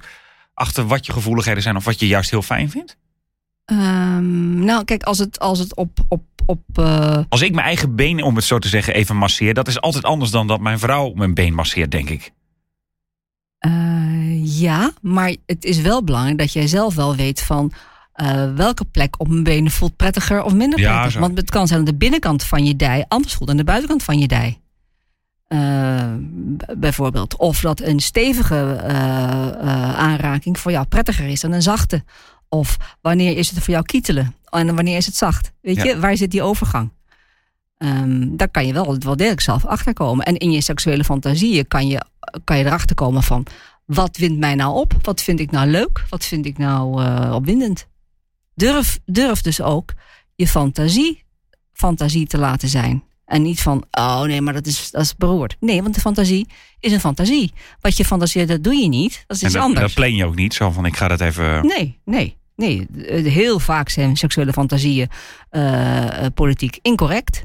achter 0.53 0.87
wat 0.87 1.05
je 1.05 1.11
gevoeligheden 1.11 1.63
zijn... 1.63 1.75
of 1.75 1.85
wat 1.85 1.99
je 1.99 2.07
juist 2.07 2.29
heel 2.29 2.41
fijn 2.41 2.69
vindt. 2.69 2.97
Ehm, 3.65 4.59
nou, 4.63 4.83
kijk, 4.83 5.03
als 5.03 5.17
het, 5.17 5.39
als 5.39 5.59
het 5.59 5.75
op. 5.75 5.99
op, 6.07 6.23
op 6.45 6.61
eh, 6.73 7.17
Als 7.29 7.41
ik 7.41 7.53
mijn 7.53 7.65
eigen 7.65 7.95
been, 7.95 8.23
om 8.23 8.35
het 8.35 8.45
zo 8.45 8.59
te 8.59 8.67
zeggen, 8.67 8.93
even 8.93 9.15
masseer... 9.17 9.53
dat 9.53 9.67
is 9.67 9.81
altijd 9.81 10.03
anders 10.05 10.31
dan 10.31 10.47
dat 10.47 10.59
mijn 10.59 10.79
vrouw 10.79 11.11
mijn 11.13 11.33
been 11.33 11.53
masseert, 11.53 11.91
denk 11.91 12.09
ik. 12.09 12.31
eh, 13.57 14.59
ja, 14.59 14.91
maar 15.01 15.35
het 15.45 15.63
is 15.63 15.81
wel 15.81 16.03
belangrijk 16.03 16.37
dat 16.37 16.53
jij 16.53 16.67
zelf 16.67 16.95
wel 16.95 17.15
weet 17.15 17.41
van. 17.41 17.71
Eh, 18.21 18.53
welke 18.55 18.85
plek 18.85 19.19
op 19.19 19.27
mijn 19.27 19.43
benen 19.43 19.71
voelt 19.71 19.95
prettiger 19.95 20.43
of 20.43 20.53
minder 20.53 20.79
Ja, 20.79 20.91
prettig. 20.91 21.11
zo. 21.11 21.19
Want 21.19 21.37
het 21.37 21.49
kan 21.49 21.67
zijn 21.67 21.79
dat 21.79 21.87
de 21.89 21.95
binnenkant 21.95 22.43
van 22.43 22.65
je 22.65 22.75
dij 22.75 23.05
anders 23.07 23.33
voelt 23.33 23.47
dan 23.49 23.57
de 23.57 23.63
buitenkant 23.63 24.03
van 24.03 24.19
je 24.19 24.27
dij. 24.27 24.59
Eh, 25.47 26.13
bijvoorbeeld. 26.77 27.35
Of 27.37 27.59
dat 27.61 27.79
een 27.81 27.99
stevige 27.99 28.55
eh, 28.83 29.97
aanraking 29.99 30.59
voor 30.59 30.71
jou 30.71 30.85
prettiger 30.85 31.27
is 31.27 31.39
dan 31.41 31.51
een 31.51 31.61
zachte. 31.61 32.03
Of 32.49 32.77
wanneer 33.01 33.37
is 33.37 33.49
het 33.49 33.59
voor 33.63 33.73
jou 33.73 33.85
kietelen 33.85 34.35
en 34.49 34.75
wanneer 34.75 34.97
is 34.97 35.05
het 35.05 35.15
zacht? 35.15 35.51
Weet 35.61 35.75
Ja. 35.75 35.83
je, 35.83 35.99
waar 35.99 36.17
zit 36.17 36.31
die 36.31 36.41
overgang? 36.41 36.91
Ehm, 37.77 38.35
daar 38.35 38.49
kan 38.49 38.67
je 38.67 38.73
wel, 38.73 38.97
wel 38.99 39.15
degelijk 39.15 39.41
zelf 39.41 39.65
achterkomen. 39.65 40.25
En 40.25 40.37
in 40.37 40.51
je 40.51 40.61
seksuele 40.61 41.03
fantasieën 41.03 41.67
kan 41.67 41.87
je, 41.87 42.01
kan 42.43 42.57
je 42.57 42.65
erachter 42.65 42.95
komen 42.95 43.23
van... 43.23 43.45
wat 43.85 44.17
wint 44.17 44.37
mij 44.39 44.55
nou 44.55 44.75
op? 44.75 44.93
Wat 45.01 45.21
vind 45.21 45.39
ik 45.39 45.51
nou 45.51 45.67
leuk? 45.69 46.03
Wat 46.09 46.25
vind 46.25 46.45
ik 46.45 46.57
nou 46.57 47.03
opwindend? 47.33 47.89
Durf, 48.61 48.99
durf 49.05 49.41
dus 49.41 49.61
ook 49.61 49.93
je 50.35 50.47
fantasie, 50.47 51.23
fantasie 51.73 52.27
te 52.27 52.37
laten 52.37 52.69
zijn. 52.69 53.03
En 53.25 53.41
niet 53.41 53.61
van, 53.61 53.85
oh 53.91 54.21
nee, 54.21 54.41
maar 54.41 54.53
dat 54.53 54.65
is, 54.65 54.91
dat 54.91 55.01
is 55.01 55.15
beroerd. 55.15 55.55
Nee, 55.59 55.81
want 55.81 55.95
de 55.95 56.01
fantasie 56.01 56.47
is 56.79 56.91
een 56.91 56.99
fantasie. 56.99 57.51
Wat 57.79 57.97
je 57.97 58.05
fantaseert, 58.05 58.47
dat 58.47 58.63
doe 58.63 58.75
je 58.75 58.87
niet. 58.87 59.23
Dat 59.27 59.37
is 59.37 59.41
En 59.41 59.47
iets 59.47 59.55
dat, 59.55 59.65
anders. 59.65 59.81
dat 59.85 59.93
plan 59.93 60.15
je 60.15 60.25
ook 60.25 60.35
niet, 60.35 60.53
zo 60.53 60.71
van 60.71 60.85
ik 60.85 60.95
ga 60.97 61.07
dat 61.07 61.21
even... 61.21 61.65
Nee, 61.67 61.99
nee, 62.05 62.37
nee. 62.55 62.87
Eh, 63.07 63.25
Heel 63.33 63.59
vaak 63.59 63.89
zijn 63.89 64.15
seksuele 64.17 64.53
fantasieën 64.53 65.09
eh, 65.49 66.25
eh, 66.25 66.31
politiek 66.33 66.79
incorrect. 66.81 67.43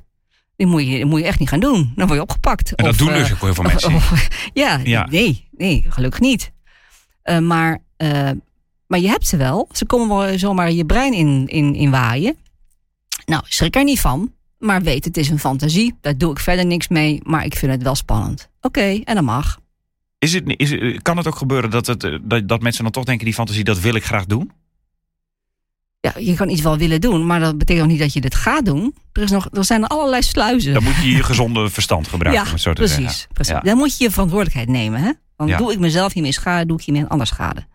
Die 0.56 0.66
moet, 0.66 0.82
je, 0.82 0.86
die 0.88 1.04
moet 1.04 1.20
je 1.20 1.26
echt 1.26 1.38
niet 1.38 1.48
gaan 1.48 1.60
doen. 1.60 1.92
Dan 1.96 2.06
word 2.06 2.18
je 2.18 2.22
opgepakt. 2.24 2.74
En 2.74 2.84
dat 2.84 2.92
Of, 2.92 2.98
doen 2.98 3.12
dus 3.12 3.32
ook 3.32 3.40
heel 3.40 3.54
veel 3.54 3.64
mensen. 3.72 3.94
of- 3.94 4.28
ja, 4.52 4.80
Ja. 4.84 5.06
nee, 5.10 5.48
nee, 5.56 5.84
gelukkig 5.88 6.20
niet. 6.20 6.52
Maar, 7.40 7.78
maar 8.86 8.98
je 9.00 9.08
hebt 9.08 9.26
ze 9.26 9.36
wel. 9.36 9.68
Ze 9.72 9.86
komen 9.86 10.16
wel 10.18 10.38
zomaar 10.38 10.72
je 10.72 10.84
brein 10.84 11.12
in, 11.12 11.46
in, 11.46 11.74
in 11.74 11.90
waaien. 11.90 12.36
Nou, 13.26 13.42
schrik 13.46 13.76
er 13.76 13.84
niet 13.84 14.00
van. 14.00 14.32
Maar 14.58 14.82
weet, 14.82 15.04
het 15.04 15.16
is 15.16 15.28
een 15.28 15.38
fantasie. 15.38 15.94
Daar 16.00 16.16
doe 16.18 16.30
ik 16.30 16.38
verder 16.38 16.66
niks 16.66 16.88
mee. 16.88 17.20
Maar 17.22 17.44
ik 17.44 17.56
vind 17.56 17.72
het 17.72 17.82
wel 17.82 17.94
spannend. 17.94 18.48
Oké, 18.60 19.00
en 19.04 19.14
dat 19.14 19.24
mag. 19.24 19.58
Is 20.18 20.32
het, 20.32 20.42
is 20.56 20.70
het- 20.70 21.02
kan 21.02 21.16
het 21.16 21.26
ook 21.26 21.36
gebeuren 21.36 21.70
dat, 21.70 21.86
het, 21.86 22.04
eh, 22.04 22.18
dat, 22.22 22.48
dat 22.48 22.62
mensen 22.62 22.82
dan 22.82 22.92
toch 22.92 23.04
denken... 23.04 23.24
die 23.24 23.34
fantasie, 23.34 23.64
dat 23.64 23.80
wil 23.80 23.94
ik 23.94 24.04
graag 24.04 24.26
doen? 24.26 24.50
Ja, 26.00 26.12
je 26.18 26.34
kan 26.34 26.48
iets 26.48 26.60
wel 26.62 26.78
willen 26.78 27.00
doen, 27.00 27.26
maar 27.26 27.40
dat 27.40 27.58
betekent 27.58 27.84
nog 27.84 27.92
niet 27.92 28.02
dat 28.02 28.12
je 28.12 28.20
dit 28.20 28.34
gaat 28.34 28.64
doen. 28.64 28.94
Er, 29.12 29.22
is 29.22 29.30
nog, 29.30 29.48
er 29.52 29.64
zijn 29.64 29.86
allerlei 29.86 30.22
sluizen. 30.22 30.74
Dan 30.74 30.82
moet 30.82 30.96
je 30.96 31.10
je 31.10 31.22
gezonde 31.22 31.70
verstand 31.70 32.08
gebruiken, 32.08 32.42
ja, 32.42 32.48
om 32.48 32.54
het 32.54 32.62
zo 32.62 32.72
te 32.72 32.80
precies. 32.82 32.96
zeggen. 33.04 33.28
precies. 33.32 33.52
Ja. 33.54 33.60
Dan 33.60 33.76
moet 33.76 33.98
je 33.98 34.04
je 34.04 34.10
verantwoordelijkheid 34.10 34.68
nemen. 34.68 35.00
Hè? 35.00 35.12
Dan 35.36 35.46
Ja. 35.46 35.56
doe 35.56 35.72
ik 35.72 35.78
mezelf 35.78 36.12
hiermee 36.12 36.32
schade, 36.32 36.66
doe 36.66 36.78
ik 36.78 36.84
hiermee 36.84 37.02
een 37.02 37.08
ander 37.08 37.26
schade. 37.26 37.66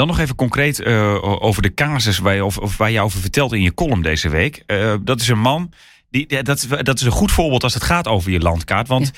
Dan 0.00 0.08
nog 0.08 0.18
even 0.18 0.34
concreet 0.34 0.80
eh, 0.80 1.42
over 1.42 1.62
de 1.62 1.74
casus 1.74 2.18
waar 2.18 2.34
je, 2.34 2.44
of, 2.44 2.58
of 2.58 2.76
waar 2.76 2.90
je 2.90 3.00
over 3.00 3.20
vertelt 3.20 3.52
in 3.52 3.62
je 3.62 3.74
column 3.74 4.02
deze 4.02 4.28
week. 4.28 4.62
Eh, 4.66 4.94
dat 5.02 5.20
is 5.20 5.28
een 5.28 5.38
man. 5.38 5.72
Die, 6.10 6.42
dat, 6.42 6.66
dat 6.82 6.98
is 7.00 7.06
een 7.06 7.10
goed 7.12 7.32
voorbeeld 7.32 7.62
als 7.62 7.74
het 7.74 7.82
gaat 7.82 8.06
over 8.08 8.30
je 8.30 8.38
landkaart. 8.38 8.88
Want 8.88 9.10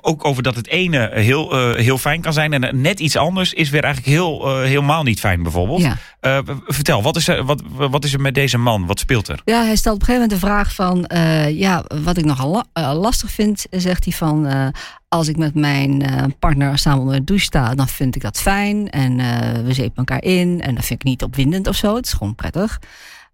ook 0.00 0.24
over 0.24 0.42
dat 0.42 0.54
het 0.56 0.66
ene 0.68 1.10
heel, 1.12 1.52
eh, 1.74 1.82
heel 1.82 1.98
fijn 1.98 2.20
kan 2.20 2.32
zijn 2.32 2.52
en 2.52 2.80
net 2.80 3.00
iets 3.00 3.16
anders 3.16 3.52
is 3.52 3.70
weer 3.70 3.84
eigenlijk 3.84 4.14
heel, 4.16 4.48
eh, 4.48 4.62
helemaal 4.64 5.02
niet 5.02 5.20
fijn 5.20 5.42
bijvoorbeeld. 5.42 5.80
Ja. 5.80 5.96
Eh, 6.20 6.38
vertel, 6.66 7.02
wat 7.02 7.16
is, 7.16 7.28
er, 7.28 7.44
wat, 7.44 7.62
wat 7.72 8.04
is 8.04 8.12
er 8.12 8.20
met 8.20 8.34
deze 8.34 8.58
man? 8.58 8.86
Wat 8.86 8.98
speelt 8.98 9.28
er? 9.28 9.40
ja, 9.44 9.64
hij 9.64 9.76
stelt 9.76 9.94
op 9.94 10.00
een 10.00 10.06
gegeven 10.06 10.28
moment 10.28 10.40
de 10.42 10.46
vraag 10.46 10.74
van... 10.74 11.06
eh, 11.06 11.58
ja, 11.58 11.84
wat 12.04 12.16
ik 12.16 12.24
nogal 12.24 12.50
la- 12.50 12.66
eh, 12.72 12.98
lastig 13.00 13.30
vind, 13.30 13.66
zegt 13.70 14.04
hij 14.04 14.12
van... 14.12 14.46
eh, 14.46 14.66
als 15.08 15.28
ik 15.28 15.36
met 15.36 15.54
mijn 15.54 16.02
eh, 16.02 16.24
partner 16.38 16.78
samen 16.78 17.00
onder 17.00 17.16
de 17.16 17.24
douche 17.24 17.44
sta... 17.44 17.74
dan 17.74 17.88
vind 17.88 18.16
ik 18.16 18.22
dat 18.22 18.40
fijn 18.40 18.90
en 18.90 19.20
eh, 19.20 19.62
we 19.64 19.72
zeepen 19.72 19.96
elkaar 19.96 20.22
in... 20.22 20.60
en 20.60 20.74
dat 20.74 20.84
vind 20.84 21.00
ik 21.00 21.06
niet 21.06 21.22
opwindend 21.22 21.66
of 21.66 21.76
zo. 21.76 21.94
Het 21.96 22.06
is 22.06 22.12
gewoon 22.12 22.34
prettig. 22.34 22.78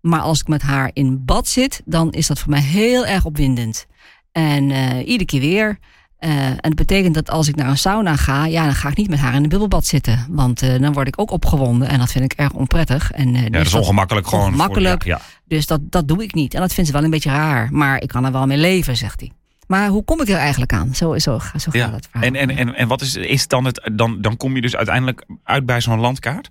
Maar 0.07 0.21
als 0.21 0.41
ik 0.41 0.49
met 0.49 0.63
haar 0.63 0.91
in 0.93 1.25
bad 1.25 1.49
zit... 1.49 1.83
dan 1.85 2.11
is 2.13 2.27
dat 2.27 2.39
voor 2.39 2.51
mij 2.51 2.61
heel 2.61 3.07
erg 3.07 3.25
opwindend. 3.25 3.87
En 4.33 4.71
eh, 4.71 4.99
iedere 4.99 5.25
keer 5.25 5.41
weer... 5.41 5.79
Eh, 6.17 6.47
en 6.47 6.57
dat 6.61 6.75
betekent 6.75 7.15
dat 7.15 7.31
als 7.31 7.49
ik 7.49 7.57
naar 7.57 7.69
een 7.69 7.79
sauna 7.79 8.17
ga, 8.17 8.47
ja, 8.47 8.65
dan 8.65 8.75
ga 8.75 8.89
ik 8.89 8.97
niet 8.97 9.09
met 9.09 9.19
haar 9.19 9.35
in 9.35 9.43
een 9.43 9.49
bubbelbad 9.49 9.87
zitten. 9.87 10.27
Want 10.31 10.63
eh, 10.63 10.81
dan 10.81 10.93
word 10.93 11.09
ik 11.09 11.21
ook 11.21 11.31
opgewonden 11.31 11.89
en 11.89 11.99
dat 11.99 12.13
vind 12.13 12.25
ik 12.25 12.33
erg 12.33 12.53
onprettig. 12.53 13.11
En, 13.13 13.35
Ja, 13.35 13.41
dus 13.43 13.51
dat 13.51 13.67
is 13.67 13.73
ongemakkelijk 13.73 14.27
gewoon. 14.27 14.57
ja, 14.81 14.97
ja. 15.05 15.21
dus 15.45 15.67
dat, 15.67 15.81
dat 15.83 16.09
doe 16.09 16.23
ik 16.23 16.35
niet. 16.35 16.55
En 16.55 16.61
dat 16.61 16.73
vindt 16.75 16.91
ze 16.91 16.97
wel 16.97 17.05
een 17.05 17.11
beetje 17.11 17.31
raar. 17.31 17.69
Maar 17.73 18.03
ik 18.03 18.09
kan 18.09 18.25
er 18.25 18.33
wel 18.33 18.47
mee 18.47 18.59
leven, 18.59 18.97
zegt 18.97 19.21
hij. 19.21 19.33
Maar 19.67 19.89
hoe 19.89 20.05
kom 20.05 20.21
ik 20.21 20.29
er 20.29 20.37
eigenlijk 20.37 20.73
aan? 20.73 20.95
Zo, 20.95 21.19
zo, 21.19 21.39
zo 21.39 21.39
gaat 21.59 21.75
Ja. 21.75 21.93
het 21.93 22.09
verhaal. 22.11 22.29
En, 22.29 22.35
en, 22.35 22.51
en, 22.57 22.75
en 22.75 22.89
wat 22.89 23.01
is, 23.01 23.15
is 23.17 23.49
dan 23.49 23.65
het? 23.65 23.91
Dan, 23.93 24.21
dan 24.21 24.37
kom 24.37 24.55
je 24.55 24.61
dus 24.61 24.77
uiteindelijk 24.77 25.27
uit 25.45 25.67
bij 25.67 25.81
zo'n 25.81 26.01
landkaart? 26.01 26.51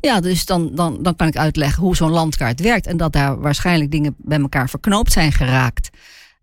Ja, 0.00 0.20
dus 0.20 0.44
dan, 0.44 0.74
dan, 0.74 0.98
dan 1.02 1.16
kan 1.16 1.26
ik 1.26 1.36
uitleggen 1.36 1.82
hoe 1.82 1.96
zo'n 1.96 2.10
landkaart 2.10 2.60
werkt. 2.60 2.86
En 2.86 2.96
dat 2.96 3.12
daar 3.12 3.40
waarschijnlijk 3.40 3.90
dingen 3.90 4.14
bij 4.18 4.38
elkaar 4.40 4.68
verknoopt 4.68 5.12
zijn 5.12 5.32
geraakt. 5.32 5.88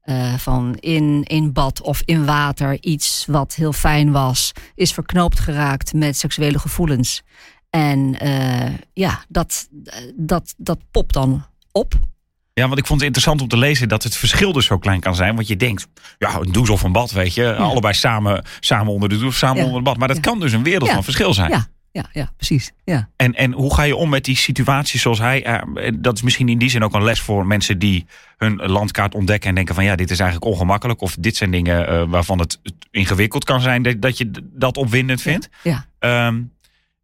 Eh, 0.01 0.33
van 0.33 0.75
in, 0.79 1.23
in 1.23 1.53
bad 1.53 1.81
of 1.81 2.01
in 2.05 2.25
water 2.25 2.77
iets 2.81 3.25
wat 3.27 3.55
heel 3.55 3.73
fijn 3.73 4.11
was, 4.11 4.51
is 4.75 4.93
verknoopt 4.93 5.39
geraakt 5.39 5.93
met 5.93 6.17
seksuele 6.17 6.59
gevoelens. 6.59 7.21
En 7.69 8.19
eh, 8.19 8.73
ja, 8.93 9.23
dat, 9.27 9.67
dat, 10.15 10.53
dat 10.57 10.79
popt 10.91 11.13
dan 11.13 11.45
op. 11.71 11.93
Ja, 12.53 12.67
want 12.67 12.79
ik 12.79 12.85
vond 12.85 12.99
het 12.99 13.07
interessant 13.07 13.41
om 13.41 13.47
te 13.47 13.57
lezen 13.57 13.87
dat 13.89 14.03
het 14.03 14.15
verschil 14.15 14.51
dus 14.53 14.65
zo 14.65 14.77
klein 14.77 14.99
kan 14.99 15.15
zijn. 15.15 15.35
Want 15.35 15.47
je 15.47 15.55
denkt, 15.55 15.87
ja, 16.17 16.35
een 16.39 16.51
douche 16.51 16.71
of 16.71 16.83
een 16.83 16.91
bad, 16.91 17.11
weet 17.11 17.33
je. 17.33 17.55
Allebei 17.55 17.93
samen, 17.93 18.45
samen 18.59 18.93
onder 18.93 19.09
de 19.09 19.17
douche, 19.17 19.37
samen 19.37 19.57
Ja. 19.57 19.61
onder 19.63 19.75
het 19.75 19.83
bad. 19.85 19.97
Maar 19.97 20.07
dat 20.07 20.17
Ja. 20.17 20.23
kan 20.23 20.39
dus 20.39 20.51
een 20.51 20.63
wereld 20.63 20.89
van 20.89 21.03
verschil 21.03 21.33
zijn. 21.33 21.49
Ja, 21.49 21.67
ja, 21.93 22.05
ja 22.11 22.31
precies. 22.35 22.71
Ja. 22.83 23.09
En, 23.15 23.33
en 23.33 23.51
hoe 23.51 23.73
ga 23.73 23.83
je 23.83 23.95
om 23.95 24.09
met 24.09 24.25
die 24.25 24.35
situaties 24.35 25.01
zoals 25.01 25.19
hij? 25.19 25.43
eh, 25.43 25.91
dat 25.99 26.15
is 26.15 26.21
misschien 26.21 26.49
in 26.49 26.57
die 26.57 26.69
zin 26.69 26.83
ook 26.83 26.93
een 26.93 27.03
les 27.03 27.19
voor 27.19 27.45
mensen 27.45 27.79
die 27.79 28.05
hun 28.37 28.55
landkaart 28.55 29.15
ontdekken 29.15 29.49
en 29.49 29.55
denken 29.55 29.75
van 29.75 29.83
ja, 29.83 29.95
dit 29.95 30.11
is 30.11 30.19
eigenlijk 30.19 30.51
ongemakkelijk. 30.51 31.01
Of 31.01 31.15
dit 31.19 31.35
zijn 31.35 31.51
dingen 31.51 31.87
eh, 31.87 32.03
waarvan 32.07 32.39
het 32.39 32.59
ingewikkeld 32.91 33.43
kan 33.43 33.61
zijn 33.61 33.83
dat, 33.83 34.01
dat 34.01 34.17
je 34.17 34.31
dat 34.51 34.77
opwindend 34.77 35.21
vindt. 35.21 35.49
ja. 35.63 35.85
Ehm, 35.99 36.41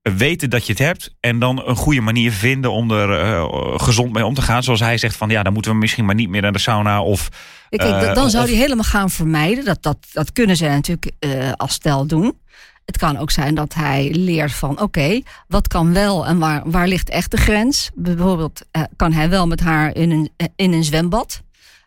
weten 0.02 0.49
dat 0.49 0.65
je 0.65 0.71
het 0.71 0.82
hebt 0.82 1.15
en 1.19 1.39
dan 1.39 1.67
een 1.67 1.75
goede 1.75 2.02
manier 2.02 2.32
vinden 2.32 2.71
om 2.71 2.91
er 2.91 3.19
eh, 3.19 3.45
gezond 3.80 4.13
mee 4.13 4.25
om 4.25 4.34
te 4.34 4.41
gaan. 4.41 4.63
Zoals 4.63 4.80
hij 4.80 4.97
zegt 4.97 5.15
van 5.15 5.30
ja, 5.30 5.43
dan 5.43 5.54
moeten 5.54 5.71
we 5.71 5.78
misschien 5.78 6.06
maar 6.06 6.15
niet 6.15 6.30
meer 6.30 6.41
naar 6.41 6.52
de 6.52 6.60
sauna 6.60 7.02
of 7.02 7.30
Kijk, 7.69 8.15
dan 8.15 8.30
zou 8.30 8.45
die 8.45 8.56
helemaal 8.56 8.84
gaan 8.84 9.10
vermijden. 9.10 9.65
Dat, 9.65 9.84
dat, 9.84 9.97
dat 10.12 10.32
kunnen 10.32 10.58
ze 10.58 10.65
natuurlijk 10.65 11.12
als 11.56 11.73
stel 11.73 12.06
doen. 12.06 12.38
Het 12.89 12.97
kan 12.97 13.17
ook 13.17 13.32
zijn 13.32 13.56
dat 13.56 13.73
hij 13.73 14.12
leert 14.12 14.52
van 14.52 14.82
oké, 14.82 15.21
wat 15.47 15.67
kan 15.67 15.93
wel 15.93 16.25
en 16.25 16.39
waar, 16.39 16.62
waar 16.65 16.88
ligt 16.88 17.10
echt 17.10 17.32
de 17.32 17.38
grens? 17.38 17.89
Bijvoorbeeld 17.93 18.62
eh, 18.71 18.84
kan 18.95 19.13
hij 19.13 19.30
wel 19.30 19.47
met 19.47 19.60
haar 19.60 19.95
in 19.95 20.12
een, 20.12 20.30
eh, 20.38 20.47
in 20.56 20.73
een 20.73 20.84
zwembad 20.84 21.41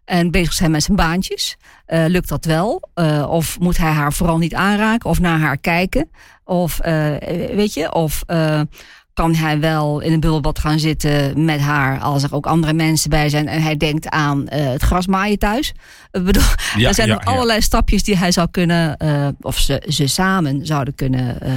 en 0.04 0.30
bezig 0.30 0.52
zijn 0.52 0.70
met 0.70 0.82
zijn 0.82 0.96
baantjes. 0.96 1.56
Eh, 1.86 2.04
lukt 2.06 2.28
dat 2.28 2.44
wel? 2.44 2.88
Of 3.28 3.58
moet 3.58 3.76
hij 3.76 3.90
haar 3.90 4.12
vooral 4.12 4.38
niet 4.38 4.54
aanraken 4.54 5.10
of 5.10 5.20
naar 5.20 5.38
haar 5.38 5.58
kijken? 5.58 6.10
Of 6.44 6.78
weet 7.54 7.74
je, 7.74 7.92
of 7.92 8.22
kan 9.14 9.34
hij 9.34 9.60
wel 9.60 10.00
in 10.00 10.12
een 10.12 10.20
bubbelbad 10.20 10.58
gaan 10.58 10.78
zitten 10.78 11.44
met 11.44 11.60
haar 11.60 12.00
als 12.00 12.22
er 12.22 12.34
ook 12.34 12.46
andere 12.46 12.72
mensen 12.72 13.10
bij 13.10 13.28
zijn 13.28 13.48
en 13.48 13.62
hij 13.62 13.76
denkt 13.76 14.08
aan 14.08 14.48
eh, 14.48 14.70
het 14.70 14.82
grasmaaien 14.82 15.38
thuis. 15.38 15.72
Ik 16.10 16.24
bedoel, 16.24 16.42
Ja, 16.76 16.88
er 16.88 16.94
zijn 16.94 17.08
ja, 17.08 17.14
allerlei 17.24 17.60
stapjes 17.62 18.02
die 18.04 18.16
hij 18.16 18.32
zou 18.32 18.48
kunnen, 18.50 18.96
eh, 18.96 19.28
of 19.40 19.58
ze, 19.58 19.82
ze 19.88 20.06
samen 20.06 20.66
zouden 20.66 20.94
kunnen 20.94 21.40
eh, 21.40 21.52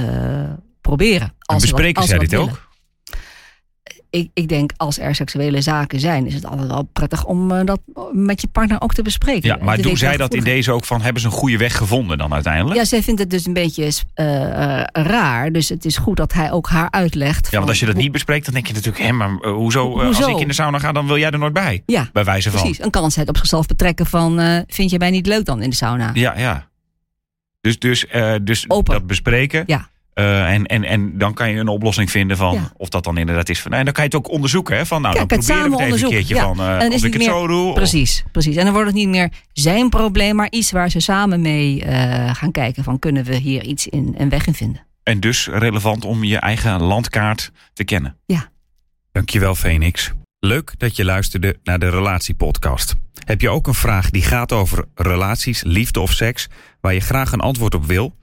proberen. 0.80 1.26
En 1.26 1.34
Als 1.38 1.62
ze 1.62 1.70
wat- 1.70 1.80
bespreken 1.80 2.02
zij 2.08 2.18
dit 2.18 2.34
ook? 2.34 2.65
Ik, 4.16 4.30
ik 4.34 4.48
denk 4.48 4.72
als 4.76 4.98
er 4.98 5.14
seksuele 5.14 5.60
zaken 5.60 6.00
zijn, 6.00 6.26
is 6.26 6.34
het 6.34 6.46
altijd 6.46 6.68
wel 6.68 6.88
prettig 6.92 7.24
om 7.24 7.52
eh, 7.52 7.64
dat 7.64 7.80
met 8.12 8.40
je 8.40 8.46
partner 8.46 8.80
ook 8.80 8.94
te 8.94 9.02
bespreken. 9.02 9.48
Ja, 9.48 9.58
maar 9.60 9.82
doen 9.82 9.96
zij 9.96 10.16
dat 10.16 10.34
in 10.34 10.44
deze 10.44 10.72
ook 10.72 10.84
van 10.84 11.00
hebben 11.00 11.20
ze 11.22 11.26
een 11.28 11.32
goede 11.32 11.56
weg 11.56 11.76
gevonden 11.76 12.18
dan 12.18 12.34
uiteindelijk? 12.34 12.76
ja, 12.76 12.84
zij 12.84 13.02
vindt 13.02 13.20
het 13.20 13.30
dus 13.30 13.46
een 13.46 13.52
beetje 13.52 13.92
eh, 14.14 14.80
eh, 14.80 14.86
raar. 14.92 15.52
Dus 15.52 15.68
het 15.68 15.84
is 15.84 15.96
goed 15.96 16.16
dat 16.16 16.32
hij 16.32 16.52
ook 16.52 16.68
haar 16.68 16.90
uitlegt. 16.90 17.50
Ja, 17.50 17.56
want 17.58 17.68
als 17.68 17.80
je 17.80 17.86
dat 17.86 17.94
niet 17.94 18.12
bespreekt, 18.12 18.44
dan 18.44 18.54
denk 18.54 18.66
je 18.66 18.72
natuurlijk, 18.72 19.04
hé, 19.04 19.12
maar 19.12 19.30
hoezo, 19.48 20.00
als 20.00 20.18
ik 20.20 20.38
in 20.38 20.48
de 20.48 20.54
sauna 20.54 20.78
ga, 20.78 20.92
dan 20.92 21.06
wil 21.06 21.18
jij 21.18 21.30
er 21.30 21.38
nooit 21.38 21.52
bij. 21.52 21.82
Ja, 21.86 22.08
Bij 22.12 22.24
wijze 22.24 22.50
van. 22.50 22.60
precies. 22.60 22.78
Dan 22.78 22.90
kan 22.90 23.10
ze 23.10 23.20
het 23.20 23.28
op 23.28 23.36
zichzelf 23.36 23.66
betrekken 23.66 24.06
van... 24.06 24.64
vind 24.66 24.90
je 24.90 24.98
mij 24.98 25.10
niet 25.10 25.26
leuk 25.26 25.44
dan 25.44 25.62
in 25.62 25.70
de 25.70 25.76
sauna? 25.76 26.10
Ja, 26.14 26.38
ja. 26.38 26.68
Dus, 27.60 27.78
dus, 27.78 28.06
dus 28.42 28.70
Open. 28.70 28.92
dat 28.94 29.06
bespreken. 29.06 29.62
Ja. 29.66 29.88
Eh, 30.16 30.52
en, 30.52 30.66
en, 30.66 30.84
en 30.84 31.18
dan 31.18 31.34
kan 31.34 31.50
je 31.50 31.58
een 31.60 31.68
oplossing 31.68 32.10
vinden 32.10 32.36
van 32.36 32.54
Ja. 32.54 32.72
of 32.76 32.88
dat 32.88 33.04
dan 33.04 33.18
inderdaad 33.18 33.48
is. 33.48 33.60
Van, 33.60 33.72
en 33.72 33.84
dan 33.84 33.92
kan 33.94 34.04
je 34.04 34.08
het 34.16 34.18
ook 34.18 34.30
onderzoeken. 34.32 34.76
Hè, 34.76 34.86
van, 34.86 35.02
nou, 35.02 35.14
Kijk, 35.14 35.28
dan 35.28 35.38
proberen 35.38 35.70
we 35.70 35.82
het 35.94 36.02
een 36.02 36.08
keertje 36.08 36.36
van 36.36 36.56
ja. 36.56 36.76
eh, 36.78 36.80
En 36.84 36.86
is 36.86 36.92
als 36.92 37.02
ik 37.02 37.12
het 37.12 37.22
meer- 37.22 37.30
zo 37.30 37.46
doe. 37.46 37.68
of- 37.68 37.74
Precies, 37.74 38.24
precies. 38.32 38.56
En 38.56 38.64
dan 38.64 38.72
wordt 38.72 38.88
het 38.88 38.96
niet 38.96 39.08
meer 39.08 39.30
zijn 39.52 39.88
probleem, 39.88 40.36
maar 40.36 40.50
iets 40.50 40.70
waar 40.70 40.90
ze 40.90 41.00
samen 41.00 41.40
mee 41.40 41.84
eh, 41.84 42.34
gaan 42.34 42.50
kijken 42.50 42.84
van 42.84 42.98
kunnen 42.98 43.24
we 43.24 43.34
hier 43.36 43.62
iets 43.64 43.86
in 43.86 44.14
een 44.18 44.28
weg 44.28 44.46
in 44.46 44.54
vinden. 44.54 44.86
En 45.02 45.20
dus 45.20 45.46
relevant 45.46 46.04
om 46.04 46.24
je 46.24 46.38
eigen 46.38 46.82
landkaart 46.82 47.50
te 47.72 47.84
kennen. 47.84 48.16
Ja. 48.26 48.48
Dankjewel, 49.12 49.54
Phoenix. 49.54 50.12
Leuk 50.40 50.74
dat 50.78 50.96
je 50.96 51.04
luisterde 51.04 51.56
naar 51.64 51.78
de 51.78 51.90
Relatiepodcast. 51.90 52.94
Heb 53.24 53.40
je 53.40 53.48
ook 53.48 53.66
een 53.66 53.74
vraag 53.74 54.10
die 54.10 54.22
gaat 54.22 54.52
over 54.52 54.84
relaties, 54.94 55.62
liefde 55.62 56.00
of 56.00 56.12
seks, 56.12 56.48
waar 56.80 56.94
je 56.94 57.00
graag 57.00 57.32
een 57.32 57.40
antwoord 57.40 57.74
op 57.74 57.84
wil? 57.86 58.16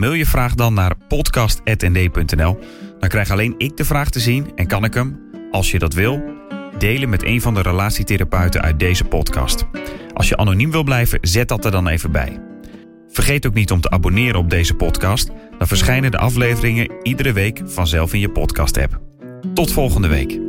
Mail 0.00 0.12
je 0.12 0.26
vraag 0.26 0.54
dan 0.54 0.74
naar 0.74 0.96
podcast.nd.nl. 1.08 2.58
Dan 2.98 3.08
krijg 3.08 3.30
alleen 3.30 3.54
ik 3.56 3.76
de 3.76 3.84
vraag 3.84 4.10
te 4.10 4.20
zien 4.20 4.52
en 4.54 4.66
kan 4.66 4.84
ik 4.84 4.94
hem, 4.94 5.20
als 5.50 5.70
je 5.70 5.78
dat 5.78 5.94
wil, 5.94 6.22
delen 6.78 7.08
met 7.08 7.24
een 7.24 7.40
van 7.40 7.54
de 7.54 7.62
relatietherapeuten 7.62 8.62
uit 8.62 8.78
deze 8.78 9.04
podcast. 9.04 9.64
Als 10.12 10.28
je 10.28 10.36
anoniem 10.36 10.70
wil 10.70 10.82
blijven, 10.82 11.18
zet 11.22 11.48
dat 11.48 11.64
er 11.64 11.70
dan 11.70 11.88
even 11.88 12.12
bij. 12.12 12.40
Vergeet 13.08 13.46
ook 13.46 13.54
niet 13.54 13.70
om 13.70 13.80
te 13.80 13.90
abonneren 13.90 14.40
op 14.40 14.50
deze 14.50 14.74
podcast. 14.74 15.30
Dan 15.58 15.66
verschijnen 15.66 16.10
de 16.10 16.18
afleveringen 16.18 16.92
iedere 17.02 17.32
week 17.32 17.60
vanzelf 17.64 18.12
in 18.12 18.20
je 18.20 18.30
podcast-app. 18.30 19.00
Tot 19.54 19.72
volgende 19.72 20.08
week. 20.08 20.47